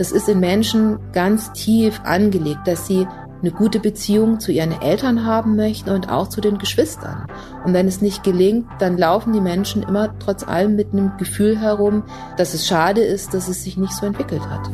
[0.00, 3.06] Das ist in Menschen ganz tief angelegt, dass sie
[3.42, 7.26] eine gute Beziehung zu ihren Eltern haben möchten und auch zu den Geschwistern.
[7.66, 11.58] Und wenn es nicht gelingt, dann laufen die Menschen immer trotz allem mit einem Gefühl
[11.58, 12.04] herum,
[12.38, 14.70] dass es schade ist, dass es sich nicht so entwickelt hat.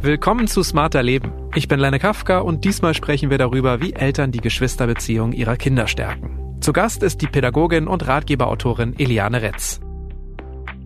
[0.00, 1.30] Willkommen zu Smarter Leben.
[1.54, 5.86] Ich bin Lene Kafka und diesmal sprechen wir darüber, wie Eltern die Geschwisterbeziehung ihrer Kinder
[5.86, 6.41] stärken.
[6.62, 9.80] Zu Gast ist die Pädagogin und Ratgeberautorin Eliane Retz.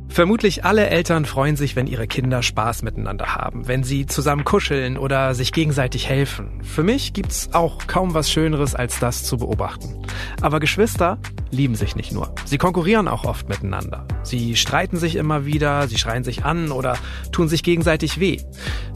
[0.08, 4.96] Vermutlich alle Eltern freuen sich, wenn ihre Kinder Spaß miteinander haben, wenn sie zusammen kuscheln
[4.96, 6.62] oder sich gegenseitig helfen.
[6.62, 10.02] Für mich gibt's auch kaum was Schöneres, als das zu beobachten.
[10.40, 11.18] Aber Geschwister
[11.50, 12.34] lieben sich nicht nur.
[12.44, 14.06] Sie konkurrieren auch oft miteinander.
[14.22, 16.96] Sie streiten sich immer wieder, sie schreien sich an oder
[17.32, 18.40] tun sich gegenseitig weh.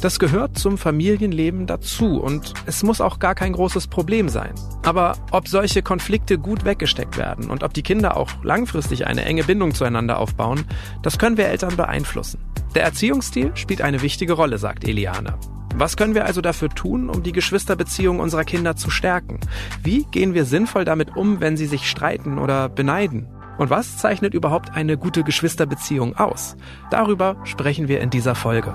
[0.00, 4.54] Das gehört zum Familienleben dazu und es muss auch gar kein großes Problem sein.
[4.84, 9.44] Aber ob solche Konflikte gut weggesteckt werden und ob die Kinder auch langfristig eine enge
[9.44, 10.64] Bindung zueinander aufbauen,
[11.02, 12.40] das können wir Eltern beeinflussen.
[12.74, 15.34] Der Erziehungsstil spielt eine wichtige Rolle, sagt Eliane.
[15.74, 19.40] Was können wir also dafür tun, um die Geschwisterbeziehung unserer Kinder zu stärken?
[19.82, 23.28] Wie gehen wir sinnvoll damit um, wenn sie sich streiten oder beneiden?
[23.56, 26.56] Und was zeichnet überhaupt eine gute Geschwisterbeziehung aus?
[26.90, 28.72] Darüber sprechen wir in dieser Folge.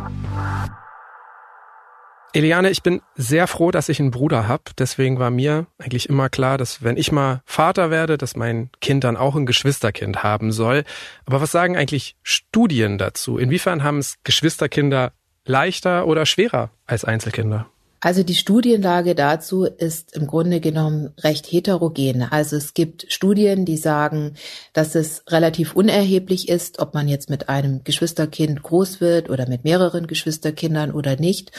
[2.36, 4.64] Eliane, ich bin sehr froh, dass ich einen Bruder habe.
[4.78, 9.06] Deswegen war mir eigentlich immer klar, dass wenn ich mal Vater werde, dass mein Kind
[9.06, 10.84] dann auch ein Geschwisterkind haben soll.
[11.26, 13.38] Aber was sagen eigentlich Studien dazu?
[13.38, 15.14] Inwiefern haben es Geschwisterkinder
[15.46, 17.68] leichter oder schwerer als Einzelkinder?
[18.00, 22.24] Also die Studienlage dazu ist im Grunde genommen recht heterogen.
[22.24, 24.36] Also es gibt Studien, die sagen,
[24.74, 29.64] dass es relativ unerheblich ist, ob man jetzt mit einem Geschwisterkind groß wird oder mit
[29.64, 31.52] mehreren Geschwisterkindern oder nicht.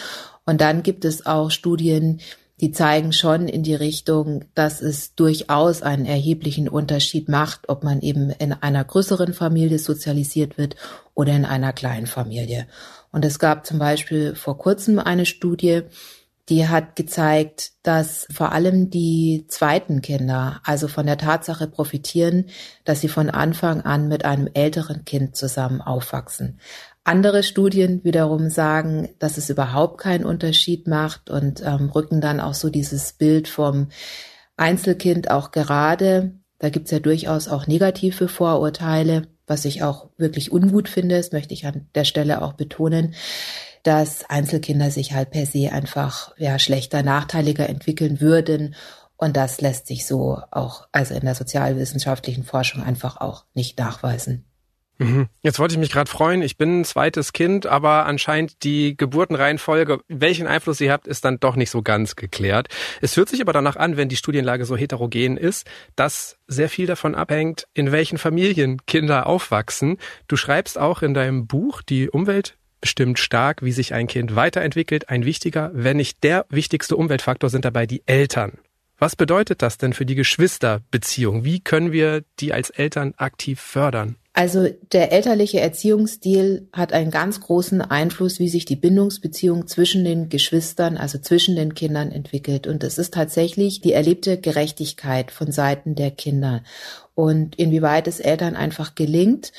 [0.44, 2.20] Und dann gibt es auch Studien,
[2.60, 8.00] die zeigen schon in die Richtung, dass es durchaus einen erheblichen Unterschied macht, ob man
[8.00, 10.76] eben in einer größeren Familie sozialisiert wird
[11.14, 12.66] oder in einer kleinen Familie.
[13.12, 15.82] Und es gab zum Beispiel vor kurzem eine Studie,
[16.48, 22.46] die hat gezeigt, dass vor allem die zweiten Kinder also von der Tatsache profitieren,
[22.84, 26.60] dass sie von Anfang an mit einem älteren Kind zusammen aufwachsen.
[27.02, 32.54] Andere Studien wiederum sagen, dass es überhaupt keinen Unterschied macht und ähm, rücken dann auch
[32.54, 33.88] so dieses Bild vom
[34.56, 36.32] Einzelkind auch gerade.
[36.58, 41.16] Da gibt's ja durchaus auch negative Vorurteile, was ich auch wirklich ungut finde.
[41.16, 43.14] Das möchte ich an der Stelle auch betonen,
[43.86, 48.74] dass Einzelkinder sich halt per se einfach ja, schlechter, nachteiliger entwickeln würden.
[49.16, 54.44] Und das lässt sich so auch, also in der sozialwissenschaftlichen Forschung einfach auch nicht nachweisen.
[54.98, 55.28] Mhm.
[55.42, 60.00] Jetzt wollte ich mich gerade freuen, ich bin ein zweites Kind, aber anscheinend die Geburtenreihenfolge,
[60.08, 62.68] welchen Einfluss sie habt, ist dann doch nicht so ganz geklärt.
[63.02, 65.66] Es fühlt sich aber danach an, wenn die Studienlage so heterogen ist,
[65.96, 69.98] dass sehr viel davon abhängt, in welchen Familien Kinder aufwachsen.
[70.28, 75.08] Du schreibst auch in deinem Buch, die Umwelt bestimmt stark, wie sich ein Kind weiterentwickelt.
[75.08, 78.58] Ein wichtiger, wenn nicht der wichtigste Umweltfaktor sind dabei die Eltern.
[78.98, 81.44] Was bedeutet das denn für die Geschwisterbeziehung?
[81.44, 84.16] Wie können wir die als Eltern aktiv fördern?
[84.32, 90.28] Also der elterliche Erziehungsstil hat einen ganz großen Einfluss, wie sich die Bindungsbeziehung zwischen den
[90.28, 92.66] Geschwistern, also zwischen den Kindern entwickelt.
[92.66, 96.62] Und es ist tatsächlich die erlebte Gerechtigkeit von Seiten der Kinder
[97.14, 99.52] und inwieweit es Eltern einfach gelingt,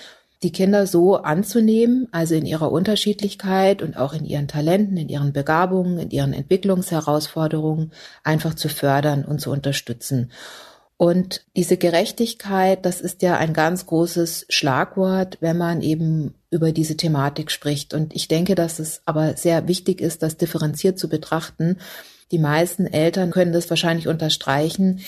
[0.44, 5.34] die Kinder so anzunehmen, also in ihrer Unterschiedlichkeit und auch in ihren Talenten, in ihren
[5.34, 7.92] Begabungen, in ihren Entwicklungsherausforderungen
[8.24, 10.32] einfach zu fördern und zu unterstützen.
[10.98, 16.98] Und diese Gerechtigkeit, das ist ja ein ganz großes Schlagwort, wenn man eben über diese
[16.98, 17.94] Thematik spricht.
[17.94, 21.78] Und ich denke, dass es aber sehr wichtig ist, das differenziert zu betrachten.
[22.32, 25.02] Die meisten Eltern können das wahrscheinlich unterstreichen,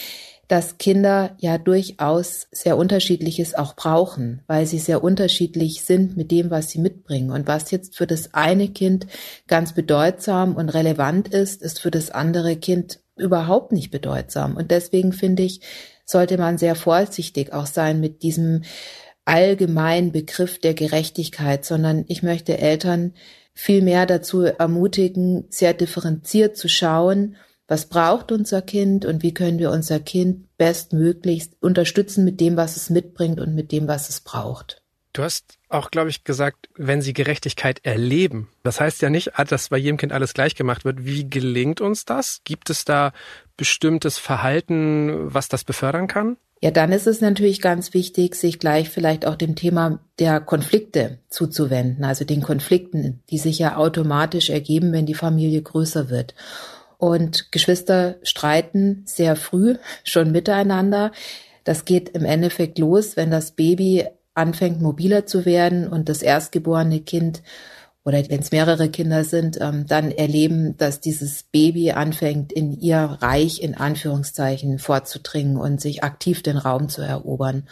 [0.50, 6.50] dass Kinder ja durchaus sehr unterschiedliches auch brauchen, weil sie sehr unterschiedlich sind mit dem,
[6.50, 7.30] was sie mitbringen.
[7.30, 9.06] Und was jetzt für das eine Kind
[9.48, 14.56] ganz bedeutsam und relevant ist, ist für das andere Kind überhaupt nicht bedeutsam.
[14.58, 15.62] Und deswegen finde ich,
[16.04, 18.64] sollte man sehr vorsichtig auch sein mit diesem
[19.26, 23.14] allgemeinen Begriff der Gerechtigkeit, sondern ich möchte Eltern
[23.54, 27.36] viel mehr dazu ermutigen, sehr differenziert zu schauen,
[27.70, 32.76] was braucht unser Kind und wie können wir unser Kind bestmöglichst unterstützen mit dem, was
[32.76, 34.82] es mitbringt und mit dem, was es braucht.
[35.14, 38.50] Du hast auch, glaube ich, gesagt, wenn sie Gerechtigkeit erleben.
[38.64, 41.06] Das heißt ja nicht, dass bei jedem Kind alles gleich gemacht wird.
[41.06, 42.42] Wie gelingt uns das?
[42.44, 43.14] Gibt es da
[43.56, 46.38] bestimmtes Verhalten, was das befördern kann?
[46.62, 51.20] Ja, dann ist es natürlich ganz wichtig, sich gleich vielleicht auch dem Thema der Konflikte
[51.30, 56.36] zuzuwenden, also den Konflikten, die sich ja automatisch ergeben, wenn die Familie größer wird.
[57.00, 61.14] Und Geschwister streiten sehr früh schon miteinander.
[61.64, 67.00] Das geht im Endeffekt los, wenn das Baby anfängt mobiler zu werden und das erstgeborene
[67.00, 67.42] Kind
[68.04, 73.18] oder wenn es mehrere Kinder sind, ähm, dann erleben, dass dieses Baby anfängt, in ihr
[73.22, 77.68] Reich in Anführungszeichen vorzudringen und sich aktiv den Raum zu erobern.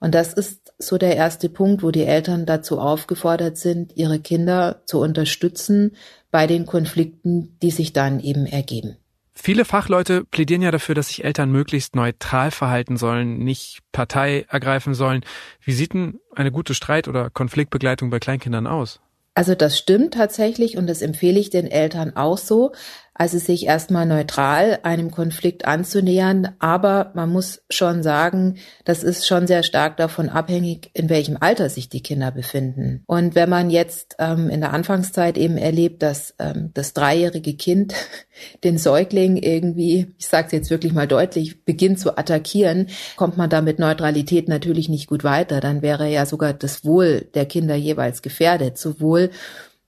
[0.00, 4.82] Und das ist so der erste Punkt, wo die Eltern dazu aufgefordert sind, ihre Kinder
[4.86, 5.96] zu unterstützen
[6.34, 8.96] bei den Konflikten, die sich dann eben ergeben.
[9.34, 14.94] Viele Fachleute plädieren ja dafür, dass sich Eltern möglichst neutral verhalten sollen, nicht Partei ergreifen
[14.94, 15.24] sollen.
[15.60, 18.98] Wie sieht denn eine gute Streit- oder Konfliktbegleitung bei Kleinkindern aus?
[19.34, 22.72] Also das stimmt tatsächlich und das empfehle ich den Eltern auch so
[23.14, 26.56] also sich erstmal neutral einem Konflikt anzunähern.
[26.58, 31.68] Aber man muss schon sagen, das ist schon sehr stark davon abhängig, in welchem Alter
[31.70, 33.04] sich die Kinder befinden.
[33.06, 37.94] Und wenn man jetzt ähm, in der Anfangszeit eben erlebt, dass ähm, das dreijährige Kind
[38.64, 43.48] den Säugling irgendwie, ich sage es jetzt wirklich mal deutlich, beginnt zu attackieren, kommt man
[43.48, 45.60] da mit Neutralität natürlich nicht gut weiter.
[45.60, 49.30] Dann wäre ja sogar das Wohl der Kinder jeweils gefährdet, sowohl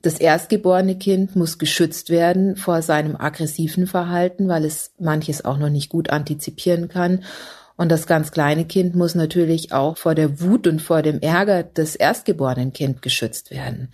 [0.07, 5.69] das erstgeborene Kind muss geschützt werden vor seinem aggressiven Verhalten, weil es manches auch noch
[5.69, 7.25] nicht gut antizipieren kann.
[7.77, 11.65] Und das ganz kleine Kind muss natürlich auch vor der Wut und vor dem Ärger
[11.65, 13.89] des erstgeborenen Kind geschützt werden.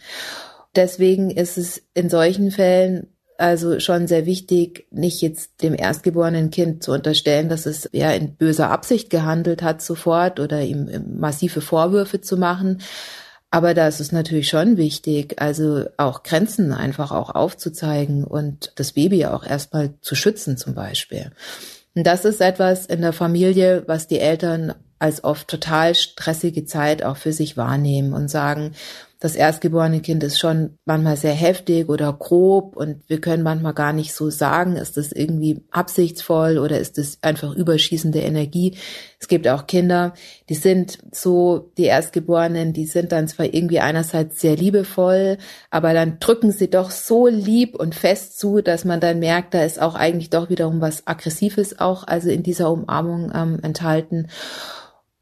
[0.76, 3.08] Deswegen ist es in solchen Fällen
[3.38, 8.36] also schon sehr wichtig, nicht jetzt dem erstgeborenen Kind zu unterstellen, dass es ja in
[8.36, 10.88] böser Absicht gehandelt hat sofort oder ihm
[11.18, 12.82] massive Vorwürfe zu machen,
[13.52, 18.92] aber da ist es natürlich schon wichtig, also auch Grenzen einfach auch aufzuzeigen und das
[18.92, 21.32] Baby auch erstmal zu schützen zum Beispiel.
[21.94, 27.04] Und das ist etwas in der Familie, was die Eltern als oft total stressige Zeit
[27.04, 28.72] auch für sich wahrnehmen und sagen,
[29.22, 33.92] das erstgeborene Kind ist schon manchmal sehr heftig oder grob und wir können manchmal gar
[33.92, 38.76] nicht so sagen, ist das irgendwie absichtsvoll oder ist das einfach überschießende Energie.
[39.20, 40.14] Es gibt auch Kinder,
[40.48, 45.38] die sind so, die Erstgeborenen, die sind dann zwar irgendwie einerseits sehr liebevoll,
[45.70, 49.62] aber dann drücken sie doch so lieb und fest zu, dass man dann merkt, da
[49.62, 54.26] ist auch eigentlich doch wiederum was Aggressives auch, also in dieser Umarmung ähm, enthalten.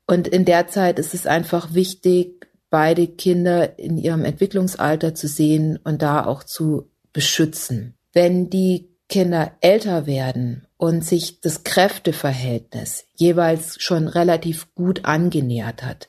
[0.06, 5.79] Und in der Zeit ist es einfach wichtig, beide Kinder in ihrem Entwicklungsalter zu sehen
[5.83, 7.95] und da auch zu beschützen.
[8.13, 16.09] Wenn die Kinder älter werden und sich das Kräfteverhältnis jeweils schon relativ gut angenähert hat,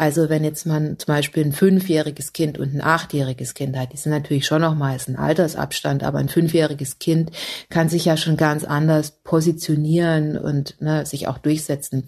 [0.00, 3.98] also wenn jetzt man zum Beispiel ein fünfjähriges Kind und ein achtjähriges Kind hat, die
[3.98, 7.32] sind natürlich schon noch mal ein Altersabstand, aber ein fünfjähriges Kind
[7.68, 12.06] kann sich ja schon ganz anders positionieren und ne, sich auch durchsetzen.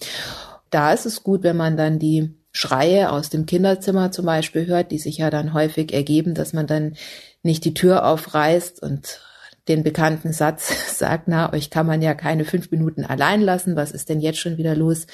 [0.70, 4.90] Da ist es gut, wenn man dann die Schreie aus dem Kinderzimmer zum Beispiel hört,
[4.90, 6.94] die sich ja dann häufig ergeben, dass man dann
[7.42, 9.20] nicht die Tür aufreißt und
[9.68, 13.90] den bekannten Satz sagt, na, euch kann man ja keine fünf Minuten allein lassen, was
[13.90, 15.06] ist denn jetzt schon wieder los?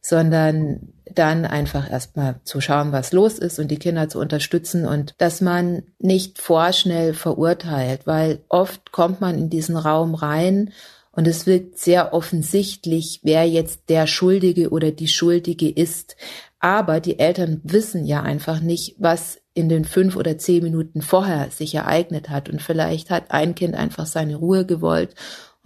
[0.00, 5.14] Sondern dann einfach erstmal zu schauen, was los ist und die Kinder zu unterstützen und
[5.18, 10.72] dass man nicht vorschnell verurteilt, weil oft kommt man in diesen Raum rein
[11.16, 16.14] und es wirkt sehr offensichtlich, wer jetzt der Schuldige oder die Schuldige ist.
[16.60, 21.50] Aber die Eltern wissen ja einfach nicht, was in den fünf oder zehn Minuten vorher
[21.50, 22.50] sich ereignet hat.
[22.50, 25.14] Und vielleicht hat ein Kind einfach seine Ruhe gewollt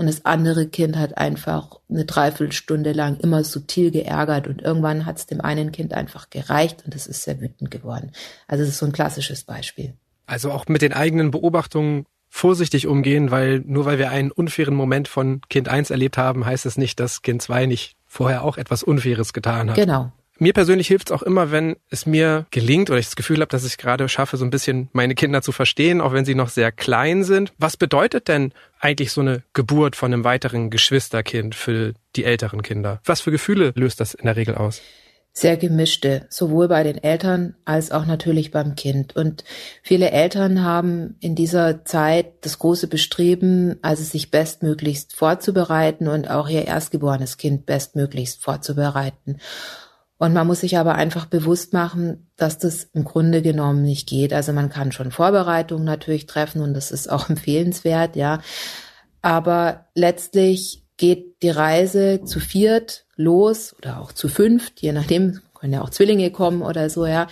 [0.00, 5.18] und das andere Kind hat einfach eine Dreiviertelstunde lang immer subtil geärgert und irgendwann hat
[5.18, 8.12] es dem einen Kind einfach gereicht und es ist sehr wütend geworden.
[8.48, 9.92] Also es ist so ein klassisches Beispiel.
[10.24, 15.08] Also auch mit den eigenen Beobachtungen vorsichtig umgehen, weil nur weil wir einen unfairen Moment
[15.08, 18.82] von Kind 1 erlebt haben, heißt es nicht, dass Kind 2 nicht vorher auch etwas
[18.82, 19.76] Unfaires getan hat.
[19.76, 20.12] Genau.
[20.42, 23.50] Mir persönlich hilft es auch immer, wenn es mir gelingt oder ich das Gefühl habe,
[23.50, 26.48] dass ich gerade schaffe, so ein bisschen meine Kinder zu verstehen, auch wenn sie noch
[26.48, 27.52] sehr klein sind.
[27.58, 33.02] Was bedeutet denn eigentlich so eine Geburt von einem weiteren Geschwisterkind für die älteren Kinder?
[33.04, 34.80] Was für Gefühle löst das in der Regel aus?
[35.32, 39.14] Sehr gemischte, sowohl bei den Eltern als auch natürlich beim Kind.
[39.14, 39.44] Und
[39.82, 46.48] viele Eltern haben in dieser Zeit das große Bestreben, also sich bestmöglichst vorzubereiten und auch
[46.48, 49.38] ihr erstgeborenes Kind bestmöglichst vorzubereiten.
[50.18, 54.34] Und man muss sich aber einfach bewusst machen, dass das im Grunde genommen nicht geht.
[54.34, 58.40] Also man kann schon Vorbereitungen natürlich treffen und das ist auch empfehlenswert, ja.
[59.22, 65.74] Aber letztlich geht die Reise zu viert los oder auch zu fünft, je nachdem, können
[65.74, 67.28] ja auch Zwillinge kommen oder so, ja,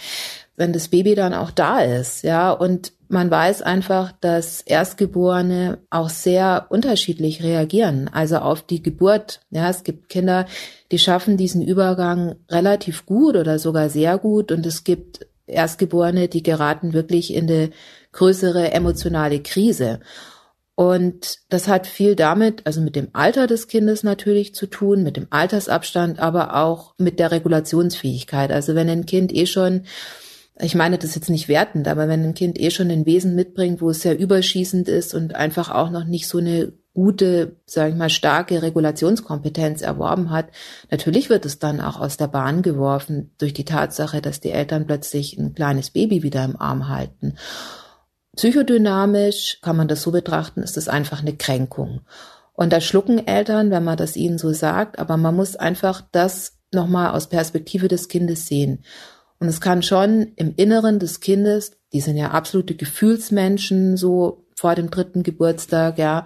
[0.57, 6.11] wenn das Baby dann auch da ist, ja, und man weiß einfach, dass Erstgeborene auch
[6.11, 9.41] sehr unterschiedlich reagieren, also auf die Geburt.
[9.51, 10.47] Ja, es gibt Kinder,
[10.93, 16.43] die schaffen diesen Übergang relativ gut oder sogar sehr gut und es gibt Erstgeborene, die
[16.43, 17.71] geraten wirklich in eine
[18.13, 20.01] größere emotionale Krise.
[20.79, 25.17] Und das hat viel damit, also mit dem Alter des Kindes natürlich zu tun, mit
[25.17, 28.53] dem Altersabstand, aber auch mit der Regulationsfähigkeit.
[28.53, 29.83] Also wenn ein Kind eh schon
[30.61, 33.81] ich meine das jetzt nicht wertend, aber wenn ein Kind eh schon ein Wesen mitbringt,
[33.81, 37.97] wo es sehr überschießend ist und einfach auch noch nicht so eine gute, sage ich
[37.97, 40.47] mal, starke Regulationskompetenz erworben hat,
[40.93, 44.87] natürlich wird es dann auch aus der Bahn geworfen durch die Tatsache, dass die Eltern
[44.87, 47.35] plötzlich ein kleines Baby wieder im Arm halten.
[48.39, 52.03] Psychodynamisch kann man das so betrachten, ist es einfach eine Kränkung.
[52.53, 56.53] Und da schlucken Eltern, wenn man das ihnen so sagt, aber man muss einfach das
[56.73, 58.85] nochmal aus Perspektive des Kindes sehen.
[59.41, 64.77] Und es kann schon im Inneren des Kindes, die sind ja absolute Gefühlsmenschen, so vor
[64.77, 66.25] dem dritten Geburtstag, ja,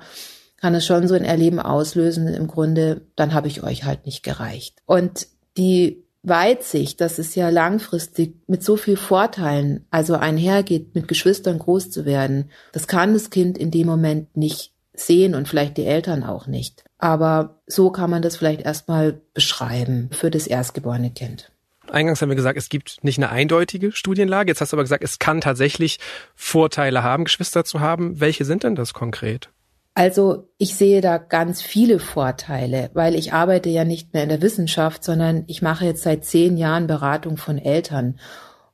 [0.59, 4.23] kann es schon so ein Erleben auslösen, im Grunde, dann habe ich euch halt nicht
[4.23, 4.83] gereicht.
[4.85, 11.59] Und die Weitsicht, dass es ja langfristig mit so viel Vorteilen, also einhergeht, mit Geschwistern
[11.59, 15.85] groß zu werden, das kann das Kind in dem Moment nicht sehen und vielleicht die
[15.85, 16.85] Eltern auch nicht.
[16.99, 21.51] Aber so kann man das vielleicht erstmal beschreiben für das erstgeborene Kind.
[21.91, 24.51] Eingangs haben wir gesagt, es gibt nicht eine eindeutige Studienlage.
[24.51, 25.99] Jetzt hast du aber gesagt, es kann tatsächlich
[26.35, 28.21] Vorteile haben, Geschwister zu haben.
[28.21, 29.51] Welche sind denn das konkret?
[29.95, 34.41] Also ich sehe da ganz viele Vorteile, weil ich arbeite ja nicht mehr in der
[34.41, 38.19] Wissenschaft, sondern ich mache jetzt seit zehn Jahren Beratung von Eltern.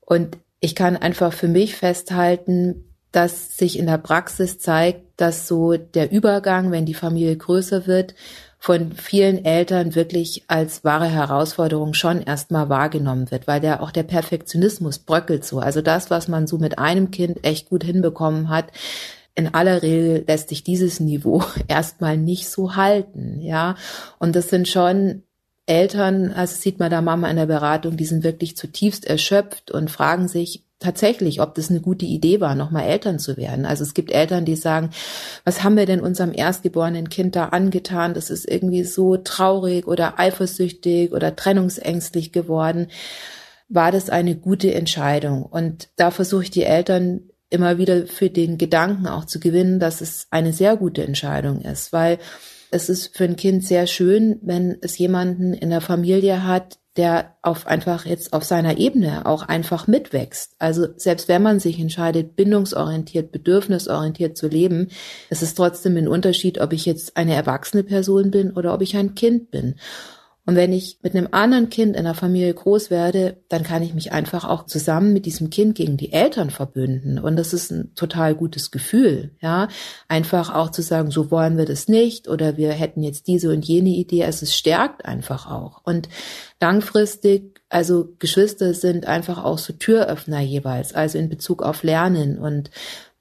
[0.00, 5.76] Und ich kann einfach für mich festhalten, dass sich in der Praxis zeigt, dass so
[5.76, 8.14] der Übergang, wenn die Familie größer wird,
[8.60, 14.02] von vielen Eltern wirklich als wahre Herausforderung schon erstmal wahrgenommen wird, weil der auch der
[14.02, 15.60] Perfektionismus bröckelt so.
[15.60, 18.66] Also das, was man so mit einem Kind echt gut hinbekommen hat,
[19.38, 23.76] in aller Regel lässt sich dieses Niveau erstmal nicht so halten, ja.
[24.18, 25.22] Und das sind schon
[25.64, 29.90] Eltern, also sieht man da Mama in der Beratung, die sind wirklich zutiefst erschöpft und
[29.90, 33.64] fragen sich tatsächlich, ob das eine gute Idee war, nochmal Eltern zu werden.
[33.64, 34.90] Also es gibt Eltern, die sagen,
[35.44, 38.14] was haben wir denn unserem erstgeborenen Kind da angetan?
[38.14, 42.88] Das ist irgendwie so traurig oder eifersüchtig oder trennungsängstlich geworden.
[43.68, 45.44] War das eine gute Entscheidung?
[45.44, 50.00] Und da versuche ich die Eltern immer wieder für den Gedanken auch zu gewinnen, dass
[50.00, 52.18] es eine sehr gute Entscheidung ist, weil
[52.70, 57.36] es ist für ein Kind sehr schön, wenn es jemanden in der Familie hat, der
[57.42, 60.56] auf einfach jetzt auf seiner Ebene auch einfach mitwächst.
[60.58, 64.88] Also selbst wenn man sich entscheidet, bindungsorientiert, bedürfnisorientiert zu leben,
[65.30, 68.96] ist es trotzdem ein Unterschied, ob ich jetzt eine erwachsene Person bin oder ob ich
[68.96, 69.76] ein Kind bin.
[70.48, 73.92] Und wenn ich mit einem anderen Kind in der Familie groß werde, dann kann ich
[73.92, 77.18] mich einfach auch zusammen mit diesem Kind gegen die Eltern verbünden.
[77.18, 79.68] Und das ist ein total gutes Gefühl, ja.
[80.08, 83.62] Einfach auch zu sagen, so wollen wir das nicht oder wir hätten jetzt diese und
[83.66, 84.24] jene Idee.
[84.24, 85.82] Also es stärkt einfach auch.
[85.84, 86.08] Und
[86.62, 92.38] langfristig, also Geschwister sind einfach auch so Türöffner jeweils, also in Bezug auf Lernen.
[92.38, 92.70] Und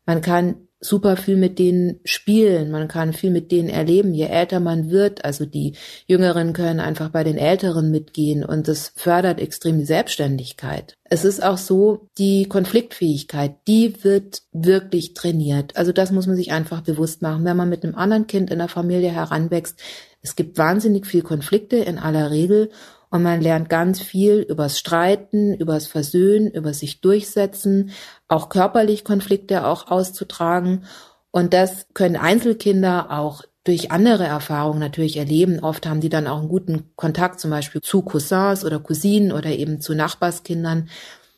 [0.06, 4.60] man kann super viel mit denen spielen, man kann viel mit denen erleben, je älter
[4.60, 5.26] man wird.
[5.26, 5.74] Also die
[6.06, 10.94] Jüngeren können einfach bei den Älteren mitgehen und das fördert extrem die Selbstständigkeit.
[11.06, 15.76] Es ist auch so, die Konfliktfähigkeit, die wird wirklich trainiert.
[15.76, 17.46] Also das muss man sich einfach bewusst machen.
[17.46, 19.80] Wenn man mit einem anderen Kind in der Familie heranwächst,
[20.22, 22.70] es gibt wahnsinnig viel Konflikte in aller Regel
[23.10, 27.92] und man lernt ganz viel übers Streiten, übers Versöhnen, über sich durchsetzen,
[28.28, 30.86] auch körperlich Konflikte auch auszutragen.
[31.32, 35.60] Und das können Einzelkinder auch durch andere Erfahrungen natürlich erleben.
[35.60, 39.50] Oft haben die dann auch einen guten Kontakt zum Beispiel zu Cousins oder Cousinen oder
[39.50, 40.90] eben zu Nachbarskindern.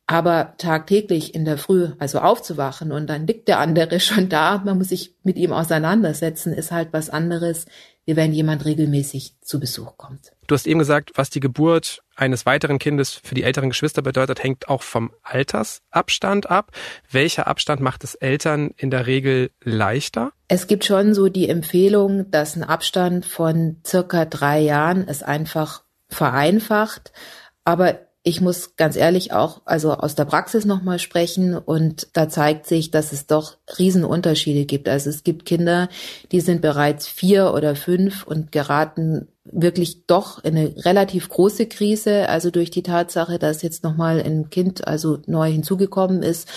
[0.09, 4.79] Aber tagtäglich in der Früh, also aufzuwachen und dann liegt der andere schon da, man
[4.79, 7.67] muss sich mit ihm auseinandersetzen, ist halt was anderes,
[8.05, 10.31] wie wenn jemand regelmäßig zu Besuch kommt.
[10.47, 14.41] Du hast eben gesagt, was die Geburt eines weiteren Kindes für die älteren Geschwister bedeutet,
[14.41, 16.71] hängt auch vom Altersabstand ab.
[17.11, 20.31] Welcher Abstand macht es Eltern in der Regel leichter?
[20.47, 25.83] Es gibt schon so die Empfehlung, dass ein Abstand von circa drei Jahren es einfach
[26.07, 27.11] vereinfacht.
[27.63, 32.65] Aber ich muss ganz ehrlich auch also aus der Praxis nochmal sprechen und da zeigt
[32.65, 34.89] sich, dass es doch Riesenunterschiede gibt.
[34.89, 35.87] Also es gibt Kinder,
[36.31, 42.27] die sind bereits vier oder fünf und geraten wirklich doch in eine relativ große Krise,
[42.27, 46.47] also durch die Tatsache, dass jetzt nochmal ein Kind also neu hinzugekommen ist.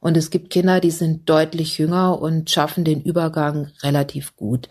[0.00, 4.68] Und es gibt Kinder, die sind deutlich jünger und schaffen den Übergang relativ gut.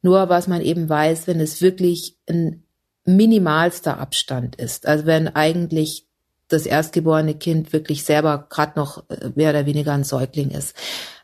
[0.00, 2.64] Nur was man eben weiß, wenn es wirklich ein
[3.04, 4.86] minimalster Abstand ist.
[4.86, 6.06] Also wenn eigentlich
[6.48, 10.76] das erstgeborene Kind wirklich selber gerade noch äh, mehr oder weniger ein Säugling ist.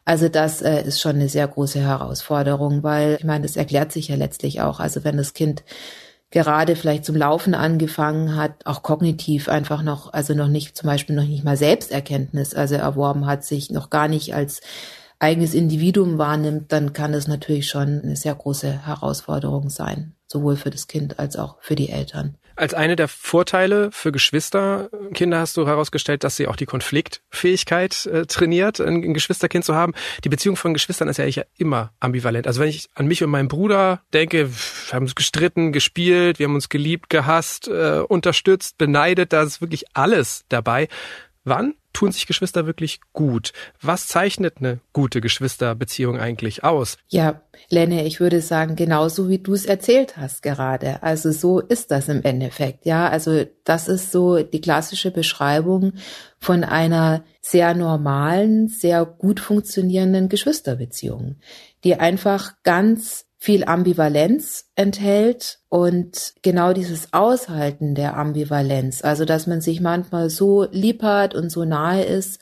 [0.04, 4.08] Also das äh, ist schon eine sehr große Herausforderung, weil ich meine, das erklärt sich
[4.08, 4.80] ja letztlich auch.
[4.80, 5.64] Also wenn das Kind
[6.30, 11.16] gerade vielleicht zum Laufen angefangen hat, auch kognitiv einfach noch, also noch nicht zum Beispiel
[11.16, 14.60] noch nicht mal Selbsterkenntnis, also erworben hat, sich noch gar nicht als
[15.18, 20.70] eigenes Individuum wahrnimmt, dann kann das natürlich schon eine sehr große Herausforderung sein, sowohl für
[20.70, 22.36] das Kind als auch für die Eltern.
[22.54, 28.26] Als eine der Vorteile für Geschwisterkinder hast du herausgestellt, dass sie auch die Konfliktfähigkeit äh,
[28.26, 29.94] trainiert, ein, Geschwisterkind zu haben.
[30.24, 32.48] Die Beziehung von Geschwistern ist ja eigentlich immer ambivalent.
[32.48, 36.46] Also wenn ich an mich und meinen Bruder denke, wir haben uns gestritten, gespielt, wir
[36.46, 40.88] haben uns geliebt, gehasst, äh, unterstützt, beneidet, da ist wirklich alles dabei.
[41.44, 43.52] Wann tun sich Geschwister wirklich gut?
[43.82, 46.96] Was zeichnet eine gute Geschwisterbeziehung eigentlich aus?
[47.08, 51.02] Ja, Lenne, ich würde sagen, genauso wie du es erzählt hast gerade.
[51.02, 52.86] Also so ist das im Endeffekt.
[52.86, 55.94] Ja, also das ist so die klassische Beschreibung
[56.38, 61.34] von einer sehr normalen, sehr gut funktionierenden Geschwisterbeziehung,
[61.82, 69.60] die einfach ganz viel Ambivalenz enthält und genau dieses Aushalten der Ambivalenz, also dass man
[69.60, 72.40] sich manchmal so lieb hat und so nahe ist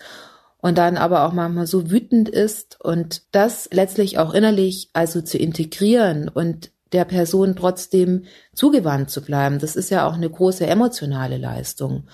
[0.57, 5.37] und dann aber auch manchmal so wütend ist und das letztlich auch innerlich also zu
[5.37, 8.25] integrieren und der Person trotzdem
[8.55, 12.09] zugewandt zu bleiben, das ist ja auch eine große emotionale Leistung.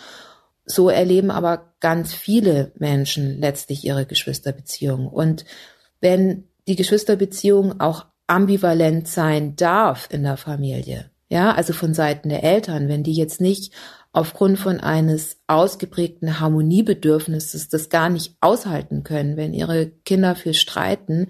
[0.65, 5.07] So erleben aber ganz viele Menschen letztlich ihre Geschwisterbeziehung.
[5.07, 5.45] Und
[6.01, 11.11] wenn die Geschwisterbeziehung auch ambivalent sein darf in der Familie.
[11.29, 13.75] Ja, also von Seiten der Eltern, wenn die jetzt nicht
[14.13, 21.29] aufgrund von eines ausgeprägten Harmoniebedürfnisses das gar nicht aushalten können, wenn ihre Kinder viel streiten,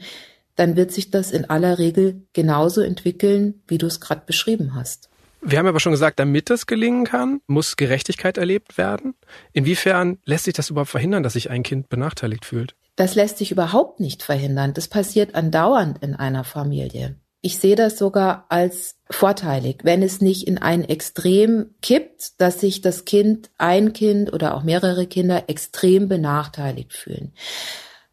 [0.55, 5.09] dann wird sich das in aller Regel genauso entwickeln, wie du es gerade beschrieben hast.
[5.41, 9.15] Wir haben aber schon gesagt, damit das gelingen kann, muss Gerechtigkeit erlebt werden.
[9.53, 12.77] Inwiefern lässt sich das überhaupt verhindern, dass sich ein Kind benachteiligt fühlt?
[12.97, 14.75] Das lässt sich überhaupt nicht verhindern.
[14.75, 17.17] Das passiert andauernd in einer Familie.
[17.45, 22.83] Ich sehe das sogar als vorteilig, wenn es nicht in ein Extrem kippt, dass sich
[22.83, 27.33] das Kind, ein Kind oder auch mehrere Kinder extrem benachteiligt fühlen.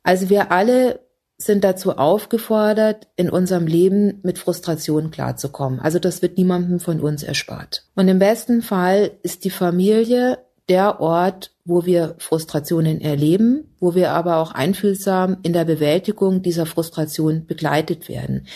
[0.02, 1.02] Also wir alle
[1.38, 5.80] sind dazu aufgefordert, in unserem Leben mit Frustration klarzukommen.
[5.80, 7.86] Also das wird niemandem von uns erspart.
[7.96, 10.40] Und im besten Fall ist die Familie
[10.70, 16.66] der Ort, wo wir Frustrationen erleben, wo wir aber auch einfühlsam in der Bewältigung dieser
[16.66, 18.48] Frustration begleitet werden.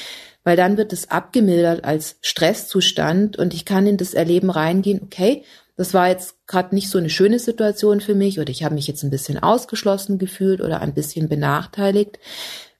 [0.43, 5.43] Weil dann wird es abgemildert als Stresszustand und ich kann in das Erleben reingehen, okay,
[5.75, 8.87] das war jetzt gerade nicht so eine schöne Situation für mich oder ich habe mich
[8.87, 12.19] jetzt ein bisschen ausgeschlossen gefühlt oder ein bisschen benachteiligt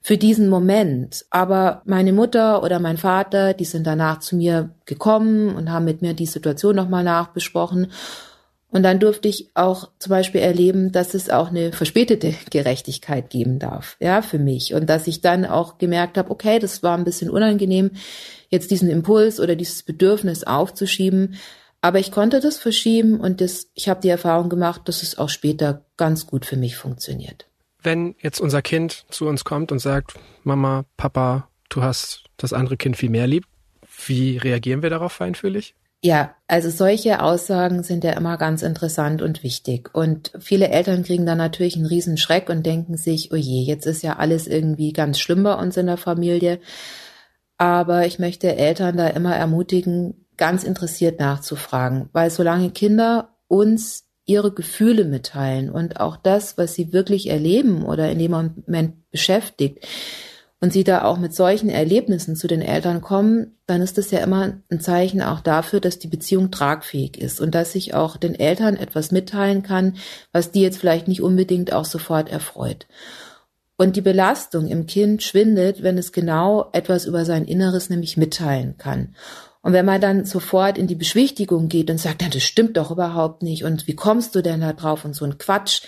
[0.02, 1.26] für diesen Moment.
[1.30, 6.02] Aber meine Mutter oder mein Vater, die sind danach zu mir gekommen und haben mit
[6.02, 7.92] mir die Situation nochmal nachbesprochen.
[8.74, 13.60] Und dann durfte ich auch zum Beispiel erleben, dass es auch eine verspätete Gerechtigkeit geben
[13.60, 14.74] darf, ja, für mich.
[14.74, 17.92] Und dass ich dann auch gemerkt habe, okay, das war ein bisschen unangenehm,
[18.50, 21.36] jetzt diesen Impuls oder dieses Bedürfnis aufzuschieben.
[21.82, 25.30] Aber ich konnte das verschieben und das, ich habe die Erfahrung gemacht, dass es auch
[25.30, 27.46] später ganz gut für mich funktioniert.
[27.80, 32.78] Wenn jetzt unser Kind zu uns kommt und sagt, Mama, Papa, du hast das andere
[32.78, 33.46] Kind viel mehr lieb,
[34.08, 35.76] wie reagieren wir darauf feinfühlig?
[36.06, 39.90] Ja, also solche Aussagen sind ja immer ganz interessant und wichtig.
[39.94, 43.86] Und viele Eltern kriegen dann natürlich einen riesen Schreck und denken sich, oh je, jetzt
[43.86, 46.60] ist ja alles irgendwie ganz schlimm bei uns in der Familie.
[47.58, 54.52] Aber ich möchte Eltern da immer ermutigen, ganz interessiert nachzufragen, weil solange Kinder uns ihre
[54.52, 59.88] Gefühle mitteilen und auch das, was sie wirklich erleben oder in dem Moment beschäftigt,
[60.64, 64.20] und sie da auch mit solchen Erlebnissen zu den Eltern kommen, dann ist das ja
[64.20, 68.34] immer ein Zeichen auch dafür, dass die Beziehung tragfähig ist und dass ich auch den
[68.34, 69.98] Eltern etwas mitteilen kann,
[70.32, 72.88] was die jetzt vielleicht nicht unbedingt auch sofort erfreut.
[73.76, 78.78] Und die Belastung im Kind schwindet, wenn es genau etwas über sein Inneres nämlich mitteilen
[78.78, 79.16] kann.
[79.64, 83.44] Und wenn man dann sofort in die Beschwichtigung geht und sagt, das stimmt doch überhaupt
[83.44, 85.82] nicht und wie kommst du denn da drauf und so ein Quatsch,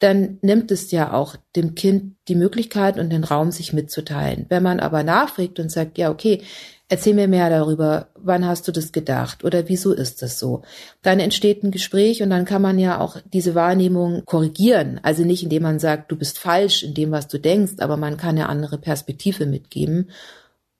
[0.00, 4.46] dann nimmt es ja auch dem Kind die Möglichkeit und den Raum, sich mitzuteilen.
[4.48, 6.42] Wenn man aber nachfragt und sagt, ja, okay,
[6.88, 10.62] erzähl mir mehr darüber, wann hast du das gedacht oder wieso ist das so,
[11.02, 15.00] dann entsteht ein Gespräch und dann kann man ja auch diese Wahrnehmung korrigieren.
[15.02, 18.16] Also nicht, indem man sagt, du bist falsch in dem, was du denkst, aber man
[18.16, 20.10] kann eine andere Perspektive mitgeben.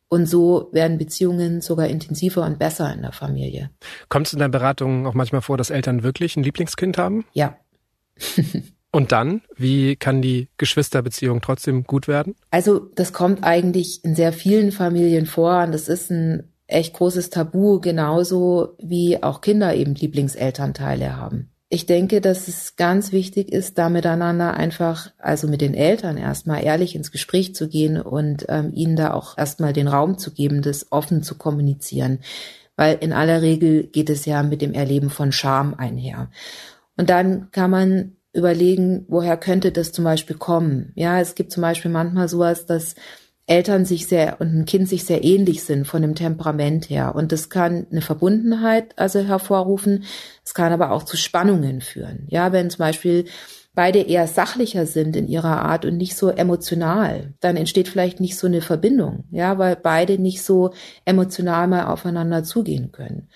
[0.09, 3.71] Und so werden Beziehungen sogar intensiver und besser in der Familie.
[4.09, 7.27] Kommt es in der Beratung auch manchmal vor, dass Eltern wirklich ein Lieblingskind haben?
[7.35, 7.57] Ja.
[8.93, 12.35] Und dann, wie kann die Geschwisterbeziehung trotzdem gut werden?
[12.51, 17.31] Also das kommt eigentlich in sehr vielen Familien vor und das ist ein echt großes
[17.31, 21.51] Tabu, genauso wie auch Kinder eben Lieblingselternteile haben.
[21.73, 26.65] Ich denke, dass es ganz wichtig ist, da miteinander einfach, also mit den Eltern erstmal
[26.65, 30.63] ehrlich ins Gespräch zu gehen und ähm, ihnen da auch erstmal den Raum zu geben,
[30.63, 32.19] das offen zu kommunizieren.
[32.75, 36.29] Weil in aller Regel geht es ja mit dem Erleben von Scham einher.
[36.97, 40.93] Und dann kann man überlegen, woher könnte das zum Beispiel kommen.
[40.95, 42.95] Ja, es gibt zum Beispiel manchmal sowas, dass
[43.47, 47.17] Eltern sich sehr und ein Kind sich sehr ähnlich sind von dem Temperament her.
[47.17, 50.05] Und das kann eine Verbundenheit also hervorrufen.
[50.45, 52.27] Es kann aber auch zu Spannungen führen.
[52.29, 53.25] Ja, wenn zum Beispiel
[53.75, 58.39] beide eher sachlicher sind in ihrer Art und nicht so emotional, dann entsteht vielleicht nicht
[58.39, 59.25] so eine Verbindung.
[59.33, 60.73] Ja, weil beide nicht so
[61.05, 63.29] emotional mal aufeinander zugehen können.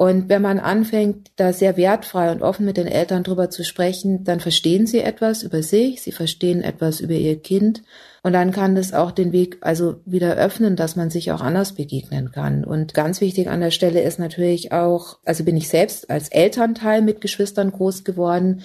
[0.00, 4.22] Und wenn man anfängt, da sehr wertfrei und offen mit den Eltern drüber zu sprechen,
[4.22, 7.82] dann verstehen sie etwas über sich, sie verstehen etwas über ihr Kind
[8.22, 11.72] und dann kann das auch den Weg also wieder öffnen, dass man sich auch anders
[11.72, 12.64] begegnen kann.
[12.64, 17.02] Und ganz wichtig an der Stelle ist natürlich auch, also bin ich selbst als Elternteil
[17.02, 18.62] mit Geschwistern groß geworden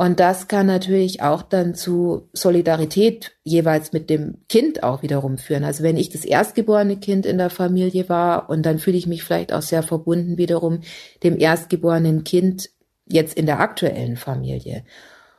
[0.00, 5.64] und das kann natürlich auch dann zu Solidarität jeweils mit dem Kind auch wiederum führen.
[5.64, 9.24] Also wenn ich das erstgeborene Kind in der Familie war und dann fühle ich mich
[9.24, 10.82] vielleicht auch sehr verbunden wiederum
[11.24, 12.70] dem erstgeborenen Kind
[13.06, 14.84] jetzt in der aktuellen Familie.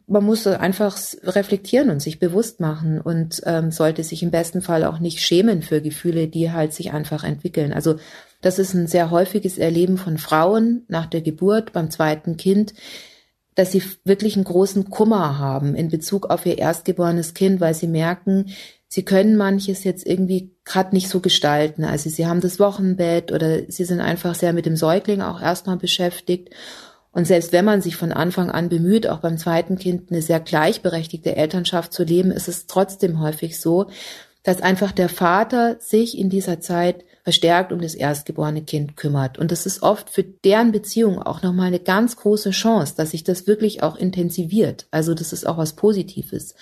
[0.08, 4.84] Man muss einfach reflektieren und sich bewusst machen und ähm, sollte sich im besten Fall
[4.84, 7.72] auch nicht schämen für Gefühle, die halt sich einfach entwickeln.
[7.72, 7.96] Also
[8.42, 12.74] das ist ein sehr häufiges Erleben von Frauen nach der Geburt beim zweiten Kind,
[13.60, 17.88] dass sie wirklich einen großen Kummer haben in Bezug auf ihr erstgeborenes Kind, weil sie
[17.88, 18.54] merken,
[18.88, 21.84] sie können manches jetzt irgendwie gerade nicht so gestalten.
[21.84, 25.76] Also sie haben das Wochenbett oder sie sind einfach sehr mit dem Säugling auch erstmal
[25.76, 26.52] beschäftigt.
[27.12, 30.40] Und selbst wenn man sich von Anfang an bemüht, auch beim zweiten Kind eine sehr
[30.40, 33.88] gleichberechtigte Elternschaft zu leben, ist es trotzdem häufig so,
[34.44, 39.38] dass einfach der Vater sich in dieser Zeit verstärkt um das erstgeborene Kind kümmert.
[39.38, 43.24] Und das ist oft für deren Beziehung auch nochmal eine ganz große Chance, dass sich
[43.24, 44.88] das wirklich auch intensiviert.
[44.92, 46.56] Also das ist auch was Positives.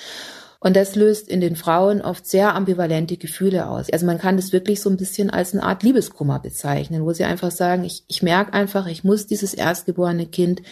[0.59, 3.91] Und das löst in den Frauen oft sehr ambivalente Gefühle aus.
[3.91, 7.25] Also man kann das wirklich so ein bisschen als eine Art Liebeskummer bezeichnen, wo sie
[7.25, 10.63] einfach sagen, ich, ich merke einfach, ich muss dieses erstgeborene Kind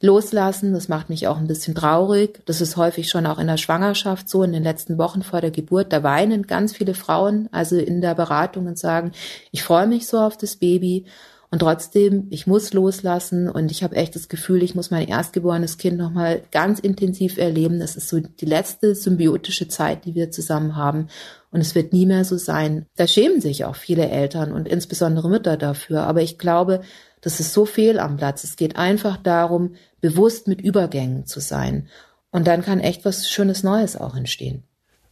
[0.00, 0.72] loslassen.
[0.72, 2.40] Das macht mich auch ein bisschen traurig.
[2.46, 5.50] Das ist häufig schon auch in der Schwangerschaft so, in den letzten Wochen vor der
[5.50, 5.92] Geburt.
[5.92, 9.12] Da weinen ganz viele Frauen, also in der Beratung und sagen,
[9.52, 11.06] ich freue mich so auf das Baby.
[11.50, 15.78] Und trotzdem, ich muss loslassen und ich habe echt das Gefühl, ich muss mein erstgeborenes
[15.78, 17.78] Kind nochmal ganz intensiv erleben.
[17.78, 21.06] Das ist so die letzte symbiotische Zeit, die wir zusammen haben.
[21.52, 22.86] Und es wird nie mehr so sein.
[22.96, 26.02] Da schämen sich auch viele Eltern und insbesondere Mütter dafür.
[26.02, 26.82] Aber ich glaube,
[27.26, 28.44] das ist so fehl am Platz.
[28.44, 31.88] Es geht einfach darum, bewusst mit Übergängen zu sein.
[32.30, 34.62] Und dann kann echt was Schönes Neues auch entstehen.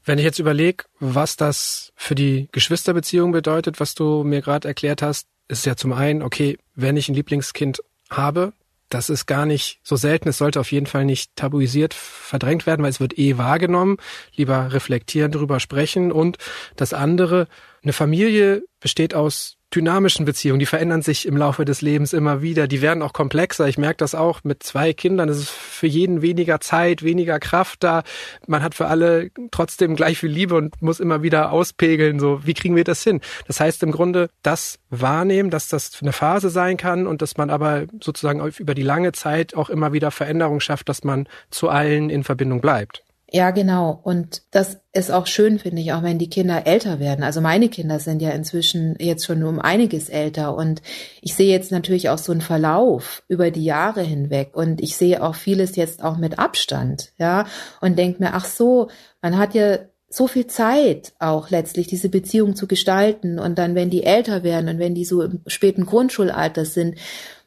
[0.05, 5.03] Wenn ich jetzt überlege, was das für die Geschwisterbeziehung bedeutet, was du mir gerade erklärt
[5.03, 8.53] hast, ist ja zum einen, okay, wenn ich ein Lieblingskind habe,
[8.90, 10.29] das ist gar nicht so selten.
[10.29, 13.96] Es sollte auf jeden Fall nicht tabuisiert verdrängt werden, weil es wird eh wahrgenommen.
[14.37, 16.12] Lieber reflektieren, darüber sprechen.
[16.12, 16.38] Und
[16.77, 17.48] das andere,
[17.83, 22.69] eine Familie besteht aus dynamischen Beziehungen, die verändern sich im Laufe des Lebens immer wieder.
[22.69, 23.69] Die werden auch komplexer.
[23.69, 25.29] Ich merke das auch mit zwei Kindern.
[25.29, 28.03] Es ist für jeden weniger Zeit, weniger Kraft da.
[28.47, 32.21] Man hat für alle trotzdem gleich viel Liebe und muss immer wieder auspegeln.
[32.21, 33.21] So, wie kriegen wir das hin?
[33.47, 37.51] Das heißt im Grunde, das wahrnehmen, dass das eine Phase sein kann und dass man
[37.51, 42.11] aber sozusagen über die lange Zeit auch immer wieder Veränderung schafft, dass man zu allen
[42.11, 43.03] in Verbindung bleibt.
[43.35, 43.99] Ja, genau.
[44.05, 47.25] Und das ist auch schön, finde ich, auch wenn die Kinder älter werden.
[47.25, 50.83] Also meine Kinder sind ja inzwischen jetzt schon um einiges älter und
[51.20, 55.20] ich sehe jetzt natürlich auch so einen Verlauf über die Jahre hinweg und ich sehe
[55.20, 57.47] auch vieles jetzt auch mit Abstand, ja,
[57.81, 58.88] und denke mir, ach so,
[59.20, 63.90] man hat ja so viel Zeit auch letztlich diese Beziehung zu gestalten und dann, wenn
[63.90, 66.99] die älter werden und wenn die so im späten Grundschulalter sind,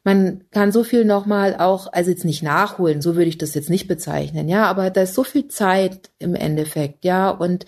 [0.08, 3.70] man kann so viel nochmal auch, also jetzt nicht nachholen, so würde ich das jetzt
[3.70, 7.66] nicht bezeichnen, ja, aber da ist so viel Zeit im Endeffekt, ja, und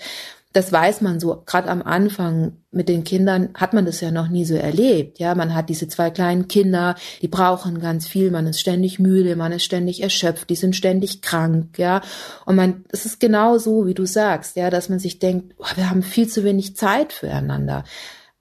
[0.53, 4.29] das weiß man so, gerade am Anfang mit den Kindern hat man das ja noch
[4.29, 5.19] nie so erlebt.
[5.19, 9.35] Ja, man hat diese zwei kleinen Kinder, die brauchen ganz viel, man ist ständig müde,
[9.35, 12.01] man ist ständig erschöpft, die sind ständig krank, ja.
[12.45, 15.65] Und man, es ist genau so, wie du sagst, ja, dass man sich denkt, oh,
[15.75, 17.83] wir haben viel zu wenig Zeit füreinander.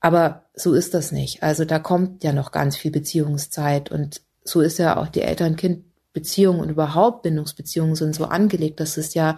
[0.01, 1.43] Aber so ist das nicht.
[1.43, 6.61] Also da kommt ja noch ganz viel Beziehungszeit und so ist ja auch die Eltern-Kind-Beziehung
[6.61, 9.37] und überhaupt Bindungsbeziehungen sind so angelegt, dass es ja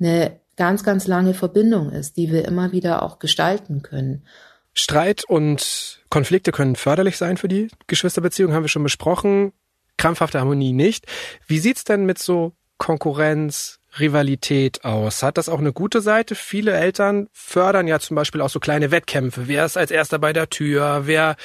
[0.00, 4.26] eine ganz, ganz lange Verbindung ist, die wir immer wieder auch gestalten können.
[4.74, 9.52] Streit und Konflikte können förderlich sein für die Geschwisterbeziehung, haben wir schon besprochen.
[9.98, 11.06] Krampfhafte Harmonie nicht.
[11.46, 15.22] Wie sieht's denn mit so Konkurrenz, Rivalität aus?
[15.22, 16.34] Hat das auch eine gute Seite?
[16.34, 19.48] Viele Eltern fördern ja zum Beispiel auch so kleine Wettkämpfe.
[19.48, 21.02] Wer ist als erster bei der Tür?
[21.04, 21.36] Wer